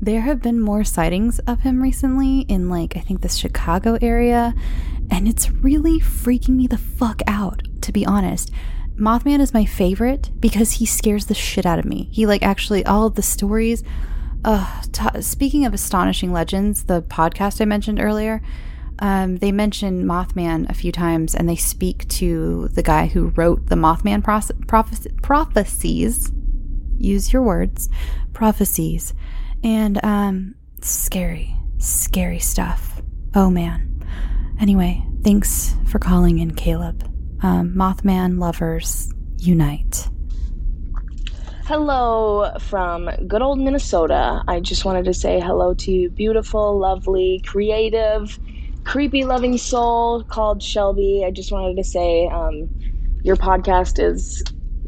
[0.00, 4.54] There have been more sightings of him recently in, like, I think the Chicago area,
[5.08, 8.50] and it's really freaking me the fuck out, to be honest.
[8.96, 12.08] Mothman is my favorite because he scares the shit out of me.
[12.10, 13.84] He, like, actually, all of the stories.
[14.44, 18.42] Uh, t- speaking of Astonishing Legends, the podcast I mentioned earlier,
[18.98, 23.66] um, they mention Mothman a few times, and they speak to the guy who wrote
[23.66, 24.22] the Mothman
[25.22, 26.32] prophecies.
[26.98, 27.88] Use your words,
[28.32, 29.14] prophecies,
[29.64, 33.02] and um, scary, scary stuff.
[33.34, 33.88] Oh man.
[34.60, 37.02] Anyway, thanks for calling in, Caleb.
[37.42, 40.08] Um, Mothman lovers unite.
[41.64, 44.42] Hello from good old Minnesota.
[44.46, 48.38] I just wanted to say hello to you, beautiful, lovely, creative,
[48.84, 51.24] creepy loving soul called Shelby.
[51.26, 52.70] I just wanted to say um,
[53.22, 54.42] your podcast is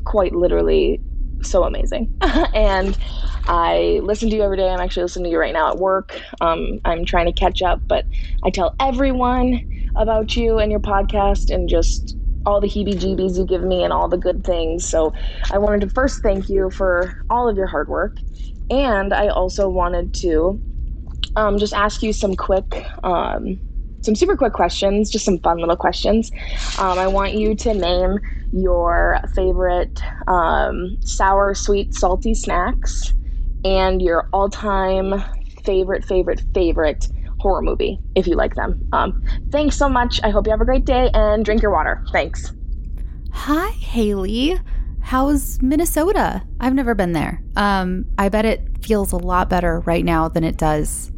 [0.04, 1.00] quite literally
[1.42, 2.08] so amazing.
[2.54, 2.96] and
[3.46, 4.68] I listen to you every day.
[4.68, 6.20] I'm actually listening to you right now at work.
[6.40, 8.06] Um, I'm trying to catch up, but
[8.42, 9.62] I tell everyone
[9.94, 13.92] about you and your podcast and just all the heebie jeebies you give me and
[13.92, 14.84] all the good things.
[14.84, 15.14] So
[15.50, 18.18] I wanted to first thank you for all of your hard work.
[18.70, 20.60] And I also wanted to
[21.36, 23.60] um, just ask you some quick um,
[24.04, 26.30] some super quick questions, just some fun little questions.
[26.78, 28.18] Um, I want you to name
[28.52, 33.12] your favorite um, sour, sweet, salty snacks
[33.64, 35.22] and your all time
[35.64, 37.08] favorite, favorite, favorite
[37.40, 38.88] horror movie if you like them.
[38.92, 40.20] Um, thanks so much.
[40.22, 42.04] I hope you have a great day and drink your water.
[42.12, 42.52] Thanks.
[43.32, 44.58] Hi, Haley.
[45.00, 46.42] How's Minnesota?
[46.60, 47.42] I've never been there.
[47.56, 51.12] Um, I bet it feels a lot better right now than it does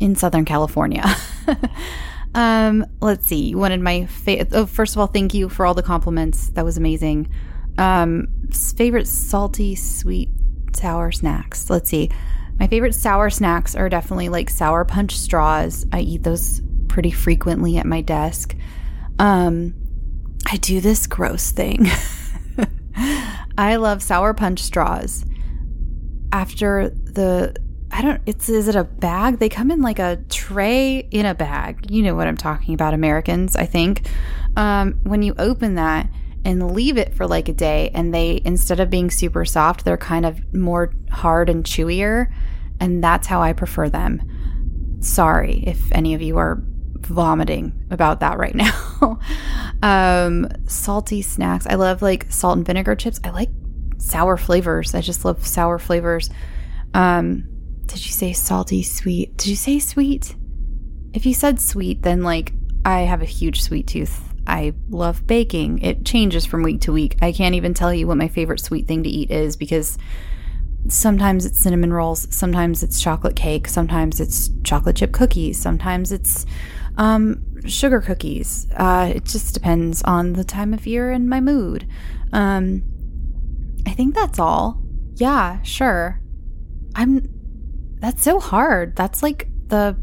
[0.00, 1.04] in Southern California.
[2.34, 3.48] um, let's see.
[3.50, 6.50] You wanted my fa- oh, first of all, thank you for all the compliments.
[6.50, 7.30] That was amazing.
[7.78, 8.28] Um,
[8.76, 10.30] favorite salty, sweet,
[10.74, 11.70] sour snacks.
[11.70, 12.10] Let's see.
[12.58, 15.86] My favorite sour snacks are definitely like sour punch straws.
[15.92, 18.54] I eat those pretty frequently at my desk.
[19.18, 19.74] Um,
[20.46, 21.86] I do this gross thing.
[23.58, 25.24] I love sour punch straws.
[26.32, 27.56] After the
[27.94, 29.38] I don't it's is it a bag?
[29.38, 31.92] They come in like a tray in a bag.
[31.92, 34.08] You know what I'm talking about, Americans, I think.
[34.56, 36.10] Um, when you open that
[36.44, 39.96] and leave it for like a day and they instead of being super soft, they're
[39.96, 42.34] kind of more hard and chewier,
[42.80, 44.98] and that's how I prefer them.
[44.98, 46.60] Sorry if any of you are
[46.96, 48.54] vomiting about that right
[49.00, 49.20] now.
[49.84, 51.64] um, salty snacks.
[51.68, 53.20] I love like salt and vinegar chips.
[53.22, 53.50] I like
[53.98, 54.96] sour flavors.
[54.96, 56.28] I just love sour flavors.
[56.92, 57.53] Um,
[57.86, 59.36] did you say salty, sweet?
[59.36, 60.34] Did you say sweet?
[61.12, 62.52] If you said sweet, then like
[62.84, 64.32] I have a huge sweet tooth.
[64.46, 65.80] I love baking.
[65.80, 67.16] It changes from week to week.
[67.22, 69.96] I can't even tell you what my favorite sweet thing to eat is because
[70.88, 76.44] sometimes it's cinnamon rolls, sometimes it's chocolate cake, sometimes it's chocolate chip cookies, sometimes it's
[76.96, 78.66] um, sugar cookies.
[78.76, 81.86] Uh, it just depends on the time of year and my mood.
[82.32, 82.82] Um,
[83.86, 84.82] I think that's all.
[85.14, 86.20] Yeah, sure.
[86.94, 87.30] I'm.
[88.04, 88.96] That's so hard.
[88.96, 89.96] That's like the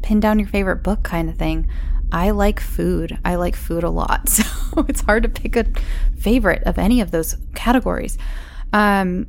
[0.00, 1.68] pin down your favorite book kind of thing.
[2.10, 3.18] I like food.
[3.26, 4.28] I like food a lot.
[4.72, 5.66] So it's hard to pick a
[6.18, 8.16] favorite of any of those categories.
[8.72, 9.26] Um,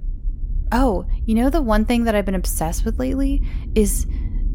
[0.71, 3.45] oh, you know, the one thing that I've been obsessed with lately
[3.76, 4.07] is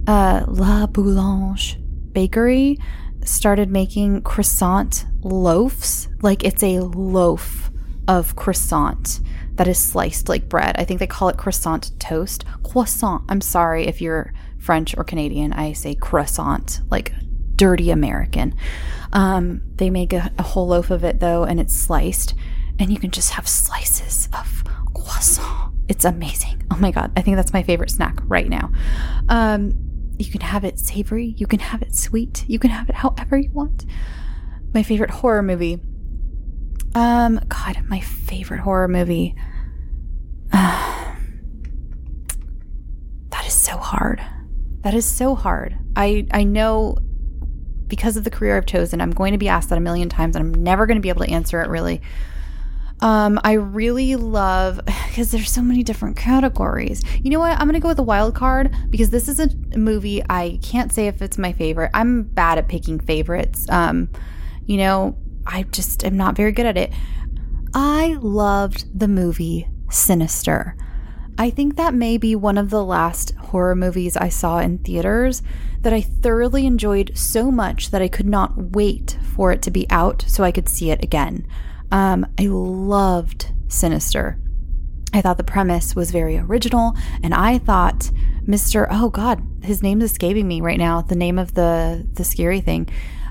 [0.06, 1.76] uh, La Boulange
[2.14, 2.78] Bakery
[3.22, 6.08] started making croissant loaves.
[6.22, 7.70] Like it's a loaf
[8.08, 9.20] of croissant
[9.58, 10.76] that is sliced like bread.
[10.78, 12.44] I think they call it croissant toast.
[12.62, 13.24] Croissant.
[13.28, 15.52] I'm sorry if you're French or Canadian.
[15.52, 17.12] I say croissant, like
[17.56, 18.54] dirty American.
[19.12, 22.34] Um, they make a, a whole loaf of it though, and it's sliced,
[22.78, 25.74] and you can just have slices of croissant.
[25.88, 26.62] It's amazing.
[26.70, 28.70] Oh my god, I think that's my favorite snack right now.
[29.28, 29.72] Um,
[30.18, 33.38] you can have it savory, you can have it sweet, you can have it however
[33.38, 33.84] you want.
[34.72, 35.80] My favorite horror movie.
[36.94, 39.34] Um, God, my favorite horror movie.
[40.52, 41.14] Uh,
[43.30, 44.22] that is so hard.
[44.82, 45.76] That is so hard.
[45.96, 46.98] I I know
[47.86, 50.36] because of the career I've chosen, I'm going to be asked that a million times
[50.36, 52.02] and I'm never going to be able to answer it really.
[53.00, 57.02] Um, I really love because there's so many different categories.
[57.22, 57.58] You know what?
[57.58, 61.06] I'm gonna go with a wild card because this is a movie I can't say
[61.06, 61.90] if it's my favorite.
[61.94, 63.68] I'm bad at picking favorites.
[63.68, 64.08] Um,
[64.66, 65.16] you know,
[65.48, 66.92] I just am not very good at it.
[67.74, 70.76] I loved the movie Sinister.
[71.38, 75.42] I think that may be one of the last horror movies I saw in theaters
[75.82, 79.88] that I thoroughly enjoyed so much that I could not wait for it to be
[79.88, 81.46] out so I could see it again.
[81.90, 84.38] Um, I loved Sinister.
[85.14, 88.10] I thought the premise was very original, and I thought
[88.46, 88.86] Mr.
[88.90, 91.00] Oh God, his name's escaping me right now.
[91.00, 92.88] The name of the the scary thing.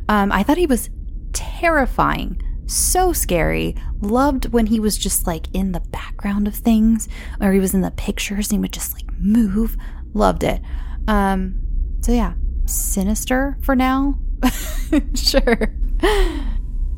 [0.10, 0.90] Um, I thought he was
[1.38, 3.76] terrifying, so scary.
[4.02, 7.08] Loved when he was just like in the background of things,
[7.40, 9.78] or he was in the pictures and he would just like move.
[10.14, 10.62] Loved it.
[11.08, 11.60] Um,
[12.02, 12.34] so yeah,
[12.66, 14.20] sinister for now.
[15.14, 15.74] sure.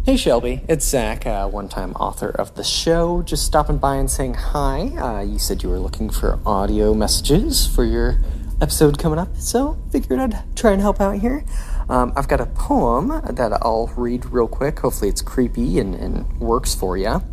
[0.05, 3.21] Hey Shelby, it's Zach, uh, one time author of the show.
[3.21, 4.87] Just stopping by and saying hi.
[4.97, 8.19] Uh, you said you were looking for audio messages for your
[8.61, 11.43] episode coming up, so figured I'd try and help out here.
[11.89, 14.79] Um, I've got a poem that I'll read real quick.
[14.79, 17.23] Hopefully, it's creepy and, and works for you.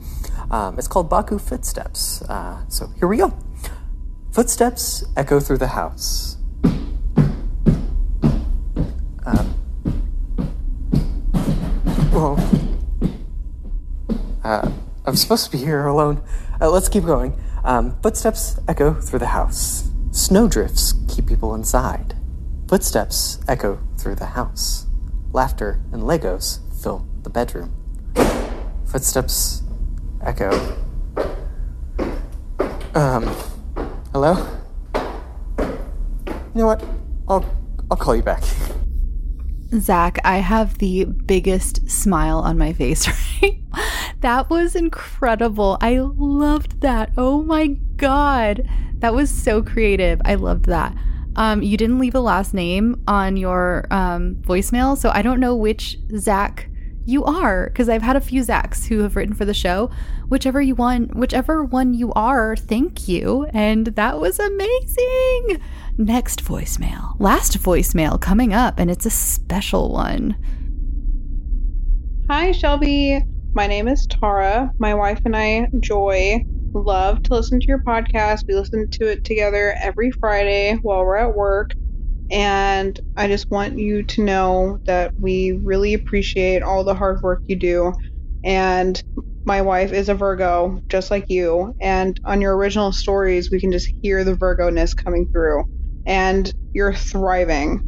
[0.51, 2.23] Um, it's called Baku Footsteps.
[2.23, 3.37] Uh, so here we go.
[4.33, 6.39] Footsteps echo through the house.
[9.27, 9.55] Um,
[12.13, 12.39] well,
[14.43, 14.71] uh,
[15.05, 16.23] I'm supposed to be here alone.
[16.61, 17.39] Uh, let's keep going.
[17.63, 19.91] Um, footsteps echo through the house.
[20.13, 22.16] Snowdrifts keep people inside.
[22.69, 24.87] Footsteps echo through the house.
[25.33, 27.73] Laughter and Legos fill the bedroom.
[28.87, 29.63] Footsteps
[30.23, 30.51] echo.
[32.95, 33.25] Um,
[34.13, 34.49] hello?
[36.55, 36.85] You know what?
[37.29, 37.45] I'll
[37.91, 38.43] I'll call you back.
[39.79, 43.07] Zach, I have the biggest smile on my face
[43.43, 43.57] right
[44.21, 45.79] that was incredible.
[45.81, 47.13] I loved that.
[47.17, 48.69] Oh my God.
[48.99, 50.21] That was so creative.
[50.25, 50.97] I loved that.
[51.37, 55.55] Um, you didn't leave a last name on your um, voicemail, so I don't know
[55.55, 56.69] which Zach
[57.05, 59.91] you are because I've had a few Zachs who have written for the show.
[60.29, 63.47] Whichever you want, whichever one you are, thank you.
[63.53, 65.63] And that was amazing.
[65.97, 70.37] Next voicemail, last voicemail coming up, and it's a special one.
[72.29, 73.23] Hi, Shelby.
[73.55, 74.73] My name is Tara.
[74.79, 76.45] My wife and I, Joy,
[76.83, 78.41] love to listen to your podcast.
[78.49, 81.75] We listen to it together every Friday while we're at work.
[82.31, 87.43] And I just want you to know that we really appreciate all the hard work
[87.47, 87.93] you do.
[88.43, 89.01] And
[89.45, 91.73] my wife is a Virgo, just like you.
[91.81, 95.65] And on your original stories, we can just hear the Virgo ness coming through.
[96.05, 97.81] And you're thriving.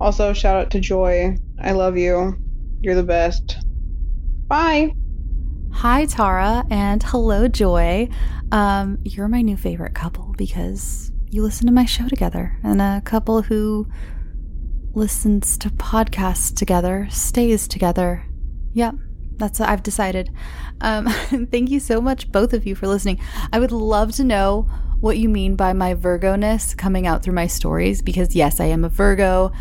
[0.00, 1.36] Also, shout out to Joy.
[1.60, 2.36] I love you.
[2.82, 3.58] You're the best.
[4.48, 4.92] Bye.
[5.72, 8.08] Hi, Tara, and hello, Joy.
[8.50, 13.00] Um, you're my new favorite couple because you listen to my show together, and a
[13.04, 13.86] couple who
[14.92, 18.26] listens to podcasts together stays together.
[18.72, 18.96] Yep,
[19.36, 20.30] that's what I've decided.
[20.80, 21.06] Um,
[21.50, 23.20] thank you so much, both of you, for listening.
[23.52, 27.34] I would love to know what you mean by my Virgo ness coming out through
[27.34, 29.52] my stories because, yes, I am a Virgo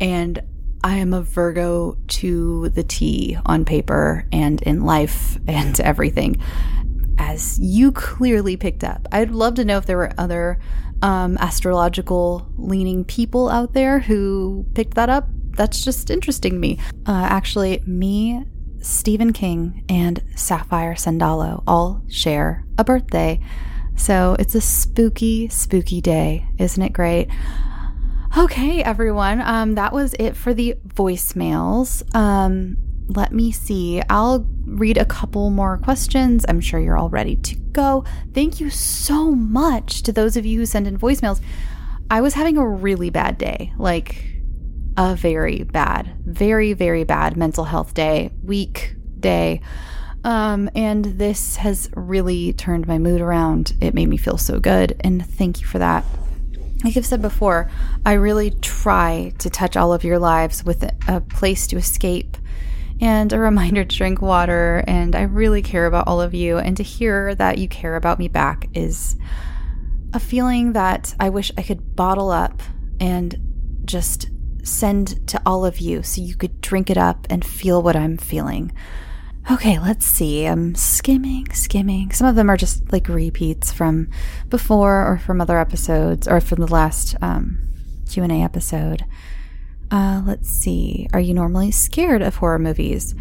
[0.00, 0.40] and
[0.86, 6.40] I am a Virgo to the T on paper and in life and everything,
[7.18, 9.08] as you clearly picked up.
[9.10, 10.60] I'd love to know if there were other
[11.02, 15.26] um, astrological leaning people out there who picked that up.
[15.56, 16.78] That's just interesting to me.
[17.04, 18.44] Uh, actually, me,
[18.78, 23.40] Stephen King, and Sapphire Sandalo all share a birthday.
[23.96, 26.46] So it's a spooky, spooky day.
[26.58, 27.28] Isn't it great?
[28.36, 29.40] Okay, everyone.
[29.40, 32.04] Um, that was it for the voicemails.
[32.14, 32.76] Um,
[33.08, 34.02] let me see.
[34.10, 36.44] I'll read a couple more questions.
[36.46, 38.04] I'm sure you're all ready to go.
[38.34, 41.40] Thank you so much to those of you who send in voicemails.
[42.10, 44.22] I was having a really bad day, like
[44.98, 49.62] a very bad, very, very bad mental health day, week day.
[50.24, 53.72] Um, and this has really turned my mood around.
[53.80, 54.94] It made me feel so good.
[55.00, 56.04] And thank you for that
[56.84, 57.70] like I've said before,
[58.04, 62.36] I really try to touch all of your lives with a place to escape
[63.00, 64.84] and a reminder to drink water.
[64.86, 66.58] And I really care about all of you.
[66.58, 69.16] And to hear that you care about me back is
[70.12, 72.62] a feeling that I wish I could bottle up
[73.00, 74.28] and just
[74.62, 78.16] send to all of you so you could drink it up and feel what I'm
[78.16, 78.72] feeling.
[79.48, 80.44] Okay, let's see.
[80.44, 82.10] I'm skimming, skimming.
[82.10, 84.08] Some of them are just like repeats from
[84.48, 87.58] before or from other episodes or from the last um,
[88.10, 89.04] Q&A episode.
[89.88, 91.08] Uh, let's see.
[91.12, 93.14] Are you normally scared of horror movies?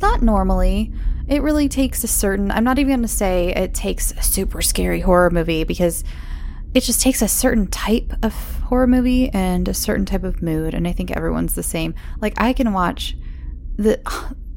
[0.00, 0.92] Not normally.
[1.26, 4.62] It really takes a certain, I'm not even going to say it takes a super
[4.62, 6.04] scary horror movie because
[6.74, 10.74] it just takes a certain type of horror movie and a certain type of mood.
[10.74, 11.92] And I think everyone's the same.
[12.20, 13.16] Like, I can watch
[13.76, 14.00] the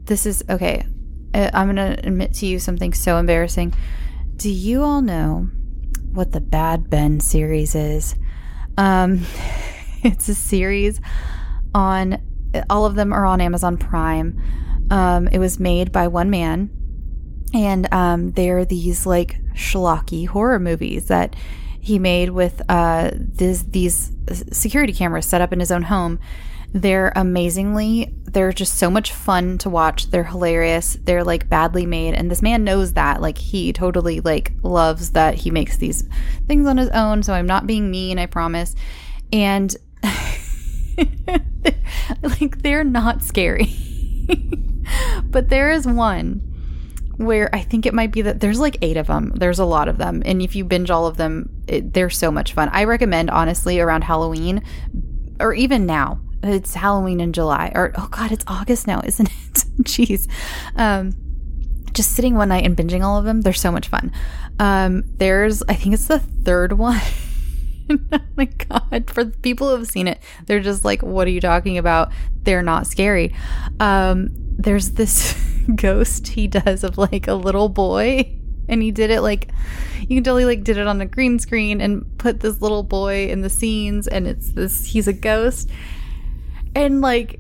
[0.10, 0.86] this is okay.
[1.34, 3.74] Uh, I'm going to admit to you something so embarrassing.
[4.36, 5.50] Do you all know
[6.12, 8.16] what the Bad Ben series is?
[8.78, 9.26] Um,
[10.04, 11.00] it's a series
[11.74, 12.22] on,
[12.70, 14.42] all of them are on Amazon Prime.
[14.90, 16.72] Um, it was made by one man,
[17.54, 21.36] and um, they're these like schlocky horror movies that
[21.80, 24.12] he made with uh, this, these
[24.52, 26.20] security cameras set up in his own home
[26.72, 30.12] they're amazingly, they're just so much fun to watch.
[30.12, 30.98] They're hilarious.
[31.04, 32.14] They're like badly made.
[32.14, 33.22] And this man knows that.
[33.22, 36.08] Like he totally like loves that he makes these
[36.48, 37.24] things on his own.
[37.24, 38.76] So I'm not being mean, I promise.
[39.34, 39.76] And
[42.22, 43.76] like they're not scary.
[45.26, 46.46] but there is one
[47.18, 49.34] where I think it might be that there's like eight of them.
[49.36, 50.22] There's a lot of them.
[50.24, 52.70] And if you binge all of them, it, they're so much fun.
[52.72, 54.64] I recommend, honestly, around Halloween
[55.40, 59.54] or even now, it's Halloween in July, or oh god, it's August now, isn't it?
[59.84, 60.28] Jeez.
[60.76, 61.14] Um,
[61.94, 64.12] just sitting one night and binging all of them, they're so much fun.
[64.60, 67.02] Um, there's, I think it's the third one.
[68.12, 69.10] oh my god!
[69.10, 72.12] For people who have seen it, they're just like, "What are you talking about?"
[72.44, 73.36] They're not scary.
[73.80, 74.30] Um,
[74.60, 75.34] there's this
[75.76, 78.36] ghost he does of like a little boy
[78.68, 79.50] and he did it like
[80.08, 83.42] you can like did it on a green screen and put this little boy in
[83.42, 85.70] the scenes and it's this he's a ghost
[86.76, 87.40] and like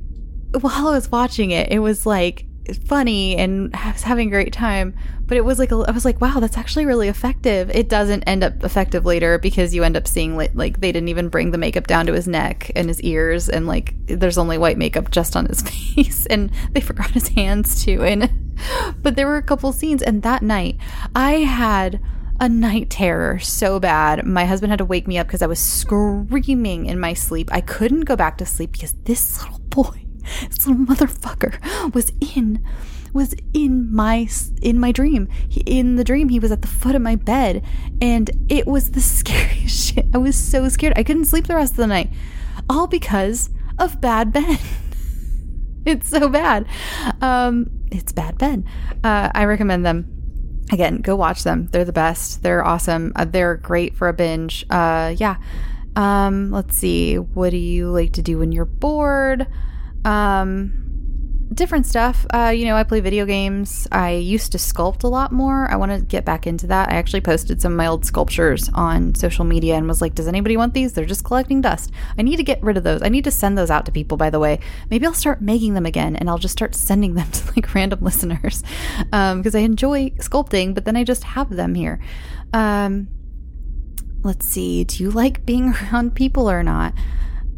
[0.59, 2.45] while I was watching it, it was like
[2.85, 4.95] funny and I was having a great time.
[5.25, 7.69] But it was like, I was like, wow, that's actually really effective.
[7.69, 11.09] It doesn't end up effective later because you end up seeing like, like they didn't
[11.09, 13.47] even bring the makeup down to his neck and his ears.
[13.47, 15.61] And like there's only white makeup just on his
[15.95, 16.25] face.
[16.27, 18.03] And they forgot his hands too.
[18.03, 18.57] And,
[19.01, 20.01] but there were a couple scenes.
[20.01, 20.77] And that night
[21.15, 22.01] I had
[22.39, 24.25] a night terror so bad.
[24.25, 27.49] My husband had to wake me up because I was screaming in my sleep.
[27.51, 30.05] I couldn't go back to sleep because this little boy,
[30.47, 32.65] this little motherfucker was in
[33.11, 34.27] was in my
[34.61, 35.27] in my dream.
[35.47, 37.65] He, in the dream he was at the foot of my bed
[38.01, 40.05] and it was the scariest shit.
[40.13, 40.93] I was so scared.
[40.95, 42.11] I couldn't sleep the rest of the night.
[42.69, 44.59] All because of Bad Ben.
[45.85, 46.67] it's so bad.
[47.21, 48.65] Um it's Bad Ben.
[49.03, 50.18] Uh, I recommend them
[50.71, 51.67] again, go watch them.
[51.71, 52.43] They're the best.
[52.43, 53.11] They're awesome.
[53.15, 54.65] Uh, they're great for a binge.
[54.69, 55.37] Uh, yeah.
[55.95, 57.17] Um, let's see.
[57.17, 59.47] What do you like to do when you're bored?
[60.05, 60.88] Um,
[61.53, 62.25] different stuff.
[62.33, 63.87] Uh, you know, I play video games.
[63.91, 65.69] I used to sculpt a lot more.
[65.69, 66.89] I want to get back into that.
[66.89, 70.27] I actually posted some of my old sculptures on social media and was like, does
[70.27, 70.93] anybody want these?
[70.93, 71.91] They're just collecting dust.
[72.17, 73.01] I need to get rid of those.
[73.01, 74.59] I need to send those out to people, by the way.
[74.89, 77.99] Maybe I'll start making them again and I'll just start sending them to like random
[78.01, 78.63] listeners
[78.97, 79.11] because
[79.55, 81.99] um, I enjoy sculpting, but then I just have them here.
[82.53, 83.07] Um,
[84.23, 84.83] let's see.
[84.83, 86.93] Do you like being around people or not?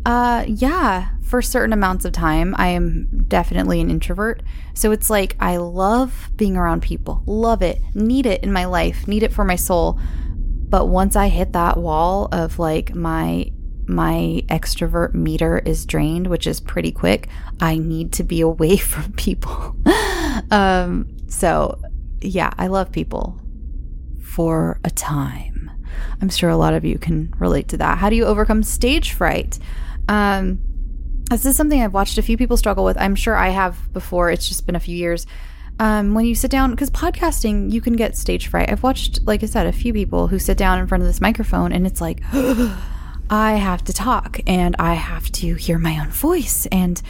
[0.06, 4.44] Uh, yeah, for certain amounts of time, I am definitely an introvert.
[4.74, 9.08] So it's like I love being around people, love it, need it in my life,
[9.08, 9.98] need it for my soul.
[10.36, 13.50] But once I hit that wall of like my
[13.88, 17.30] my extrovert meter is drained, which is pretty quick,
[17.62, 19.78] I need to be away from people.
[20.52, 21.82] um, so
[22.20, 23.40] yeah, I love people
[24.22, 25.72] for a time.
[26.22, 28.00] I'm sure a lot of you can relate to that.
[28.00, 29.60] How do you overcome stage fright?
[30.10, 30.60] Um,
[31.38, 32.98] this is something I've watched a few people struggle with.
[32.98, 34.30] I'm sure I have before.
[34.32, 35.26] It's just been a few years.
[35.80, 38.70] Um, when you sit down, because podcasting, you can get stage fright.
[38.70, 41.22] I've watched, like I said, a few people who sit down in front of this
[41.22, 42.22] microphone and it's like,
[43.32, 46.68] I have to talk and I have to hear my own voice.
[46.72, 47.02] And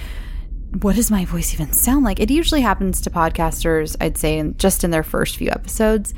[0.82, 2.20] what does my voice even sound like?
[2.20, 6.14] It usually happens to podcasters, I'd say, in, just in their first few episodes.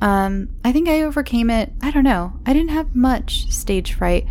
[0.00, 1.72] Um, I think I overcame it.
[1.82, 2.32] I don't know.
[2.46, 4.26] I didn't have much stage fright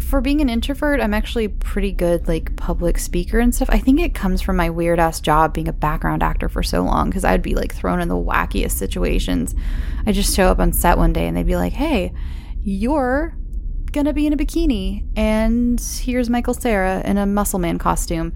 [0.00, 3.70] for being an introvert, I'm actually pretty good like public speaker and stuff.
[3.70, 6.82] I think it comes from my weird ass job being a background actor for so
[6.82, 9.54] long because I'd be like thrown in the wackiest situations.
[10.06, 12.12] I just show up on set one day and they'd be like, "Hey,
[12.62, 13.36] you're
[13.92, 18.32] gonna be in a bikini, and here's Michael Cera in a muscle man costume.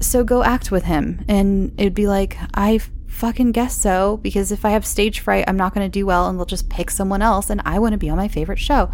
[0.00, 4.64] So go act with him." And it'd be like, "I fucking guess so because if
[4.64, 7.50] I have stage fright, I'm not gonna do well, and they'll just pick someone else,
[7.50, 8.90] and I want to be on my favorite show."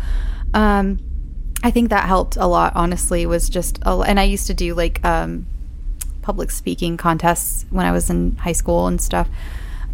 [0.55, 0.99] Um,
[1.64, 4.74] I think that helped a lot, honestly, was just, a, and I used to do
[4.74, 5.46] like um,
[6.20, 9.30] public speaking contests when I was in high school and stuff.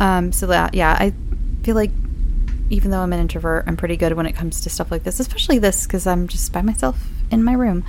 [0.00, 1.14] Um, so that, yeah, I
[1.62, 1.92] feel like
[2.70, 5.20] even though I'm an introvert, I'm pretty good when it comes to stuff like this,
[5.20, 7.84] especially this because I'm just by myself in my room.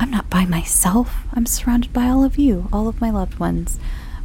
[0.00, 3.78] I'm not by myself, I'm surrounded by all of you, all of my loved ones.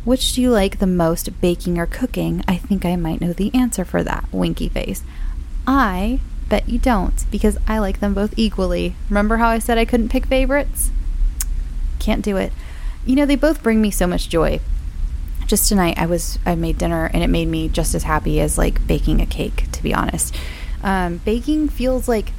[0.05, 2.41] Which do you like the most, baking or cooking?
[2.47, 4.29] I think I might know the answer for that.
[4.31, 5.03] Winky face.
[5.67, 8.95] I Bet you don't, because I like them both equally.
[9.09, 10.91] Remember how I said I couldn't pick favorites?
[11.99, 12.53] Can't do it.
[13.05, 14.59] You know, they both bring me so much joy.
[15.45, 18.57] Just tonight, I was I made dinner, and it made me just as happy as
[18.57, 19.65] like baking a cake.
[19.71, 20.35] To be honest,
[20.83, 22.31] um, baking feels like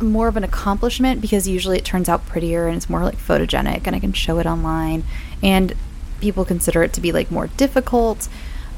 [0.00, 3.86] more of an accomplishment because usually it turns out prettier and it's more like photogenic,
[3.86, 5.04] and I can show it online,
[5.42, 5.74] and
[6.20, 8.28] people consider it to be like more difficult.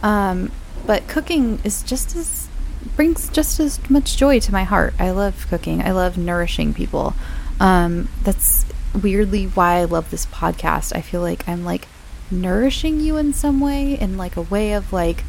[0.02, 0.50] Um,
[0.86, 2.41] but cooking is just as
[3.03, 4.94] brings just as much joy to my heart.
[4.96, 5.82] I love cooking.
[5.82, 7.14] I love nourishing people.
[7.59, 10.94] Um, that's weirdly why I love this podcast.
[10.94, 11.88] I feel like I'm like
[12.30, 15.24] nourishing you in some way, in like a way of like,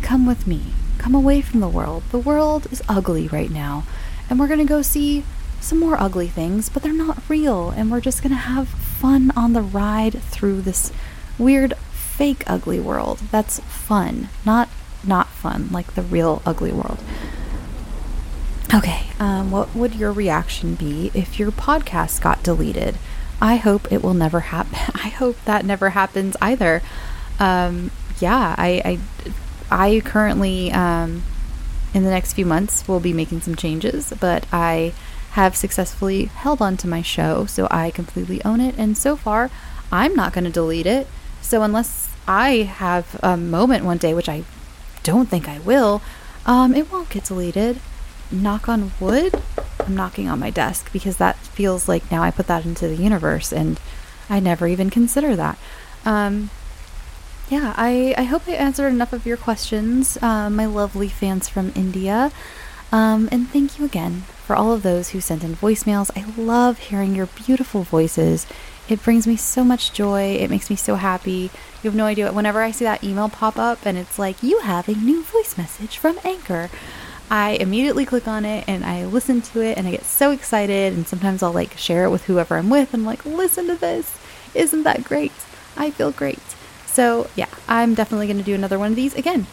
[0.00, 2.02] come with me, come away from the world.
[2.12, 3.84] The world is ugly right now,
[4.30, 5.22] and we're gonna go see
[5.60, 9.52] some more ugly things, but they're not real, and we're just gonna have fun on
[9.52, 10.94] the ride through this
[11.38, 13.18] weird, fake ugly world.
[13.30, 14.70] That's fun, not
[15.04, 16.98] not fun, like the real ugly world.
[18.72, 22.98] Okay, um, what would your reaction be if your podcast got deleted?
[23.40, 24.78] I hope it will never happen.
[24.94, 26.82] I hope that never happens either.
[27.38, 27.90] Um,
[28.20, 29.00] yeah, I,
[29.70, 31.22] I, I currently, um,
[31.94, 34.92] in the next few months, will be making some changes, but I
[35.32, 38.74] have successfully held on to my show, so I completely own it.
[38.78, 39.50] And so far,
[39.90, 41.08] I'm not going to delete it.
[41.40, 44.44] So unless I have a moment one day, which I
[45.02, 46.02] don't think I will,
[46.46, 47.80] um, it won't get deleted.
[48.30, 49.42] Knock on wood.
[49.80, 52.96] I'm knocking on my desk because that feels like now I put that into the
[52.96, 53.80] universe and
[54.28, 55.58] I never even consider that.
[56.04, 56.50] Um,
[57.48, 61.72] yeah, I, I hope I answered enough of your questions, uh, my lovely fans from
[61.74, 62.30] India.
[62.92, 66.10] Um, and thank you again for all of those who sent in voicemails.
[66.16, 68.46] I love hearing your beautiful voices
[68.90, 70.34] it brings me so much joy.
[70.34, 71.50] It makes me so happy.
[71.82, 72.32] You have no idea.
[72.32, 75.56] Whenever I see that email pop up and it's like, you have a new voice
[75.56, 76.70] message from Anchor,
[77.30, 80.92] I immediately click on it and I listen to it and I get so excited.
[80.92, 82.92] And sometimes I'll like share it with whoever I'm with.
[82.92, 84.18] I'm like, listen to this.
[84.54, 85.32] Isn't that great?
[85.76, 86.40] I feel great.
[86.86, 89.46] So, yeah, I'm definitely going to do another one of these again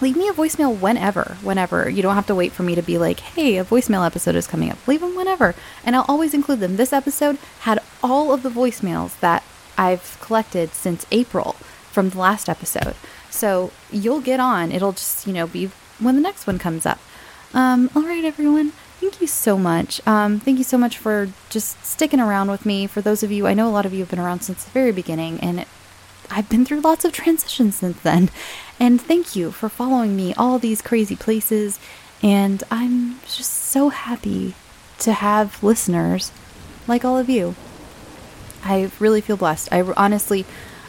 [0.00, 1.88] leave me a voicemail whenever, whenever.
[1.88, 4.46] You don't have to wait for me to be like, hey, a voicemail episode is
[4.46, 4.86] coming up.
[4.86, 5.54] Leave them whenever.
[5.84, 6.76] And I'll always include them.
[6.76, 9.42] This episode had all of the voicemails that
[9.78, 11.52] I've collected since April
[11.92, 12.94] from the last episode.
[13.30, 14.72] So you'll get on.
[14.72, 16.98] It'll just, you know, be when the next one comes up.
[17.54, 18.72] Um, all right, everyone.
[19.00, 20.06] Thank you so much.
[20.06, 22.86] Um, thank you so much for just sticking around with me.
[22.86, 24.70] For those of you, I know a lot of you have been around since the
[24.72, 25.68] very beginning, and it
[26.30, 28.30] I've been through lots of transitions since then.
[28.78, 31.78] And thank you for following me all these crazy places.
[32.22, 34.54] And I'm just so happy
[35.00, 36.32] to have listeners
[36.86, 37.54] like all of you.
[38.64, 39.68] I really feel blessed.
[39.72, 40.44] I honestly,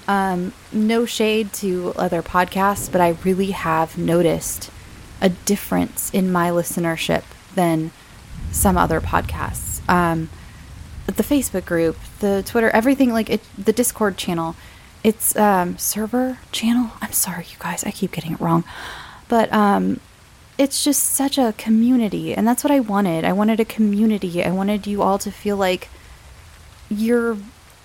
[0.08, 4.72] um, no shade to other podcasts, but I really have noticed
[5.22, 7.24] a difference in my listenership
[7.56, 7.92] than
[8.52, 9.88] some other podcasts.
[9.90, 10.30] Um,
[11.06, 14.56] the Facebook group, the Twitter, everything like it, the Discord channel,
[15.04, 16.92] it's um, server channel.
[17.02, 18.64] I'm sorry, you guys, I keep getting it wrong,
[19.28, 20.00] but um,
[20.58, 23.24] it's just such a community, and that's what I wanted.
[23.26, 24.44] I wanted a community.
[24.44, 25.90] I wanted you all to feel like
[26.90, 27.38] you're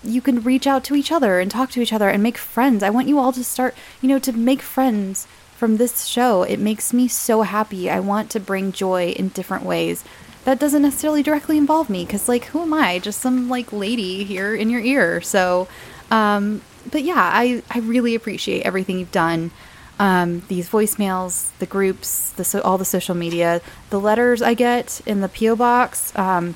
[0.05, 2.83] you can reach out to each other and talk to each other and make friends.
[2.83, 6.43] I want you all to start, you know, to make friends from this show.
[6.43, 7.89] It makes me so happy.
[7.89, 10.03] I want to bring joy in different ways.
[10.43, 12.99] That doesn't necessarily directly involve me because, like, who am I?
[12.99, 15.21] Just some, like, lady here in your ear.
[15.21, 15.67] So,
[16.11, 19.51] um, but yeah, I, I really appreciate everything you've done.
[19.97, 25.01] Um, these voicemails, the groups, the so, all the social media, the letters I get
[25.05, 26.15] in the PO box.
[26.17, 26.55] Um,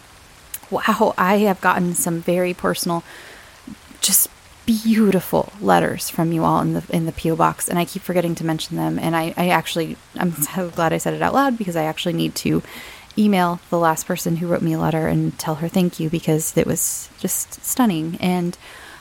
[0.69, 3.03] wow, I have gotten some very personal,
[4.01, 4.29] just
[4.65, 8.35] beautiful letters from you all in the in the PO box, and I keep forgetting
[8.35, 8.99] to mention them.
[8.99, 12.13] And I, I actually, I'm so glad I said it out loud because I actually
[12.13, 12.61] need to
[13.17, 16.55] email the last person who wrote me a letter and tell her thank you because
[16.55, 18.17] it was just stunning.
[18.21, 18.57] And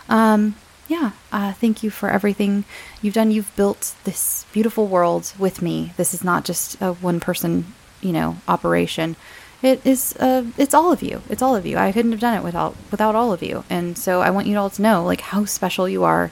[0.09, 0.57] um,
[0.89, 2.65] yeah, uh, thank you for everything
[3.03, 3.31] you've done.
[3.31, 5.93] You've built this beautiful world with me.
[5.99, 9.17] This is not just a one person, you know, operation
[9.63, 11.23] it is uh, it's all of you.
[11.29, 11.77] It's all of you.
[11.77, 13.65] I couldn't have done it without without all of you.
[13.69, 16.31] And so i want you all to know like how special you are.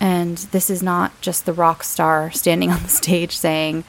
[0.00, 3.84] And this is not just the rock star standing on the stage saying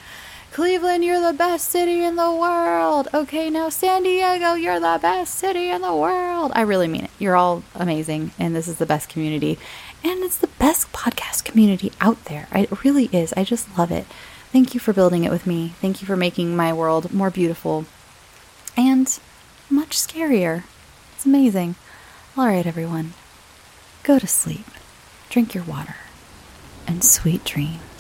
[0.52, 3.08] cleveland you're the best city in the world.
[3.12, 6.52] Okay now san diego you're the best city in the world.
[6.54, 7.12] I really mean it.
[7.18, 9.58] You're all amazing and this is the best community.
[10.04, 12.48] And it's the best podcast community out there.
[12.52, 13.34] It really is.
[13.36, 14.06] I just love it.
[14.52, 15.70] Thank you for building it with me.
[15.82, 17.86] Thank you for making my world more beautiful
[18.76, 19.20] and
[19.70, 20.64] much scarier.
[21.16, 21.76] It's amazing.
[22.38, 23.14] All right, everyone.
[24.04, 24.66] Go to sleep,
[25.30, 25.96] drink your water,
[26.88, 27.93] and sweet dreams.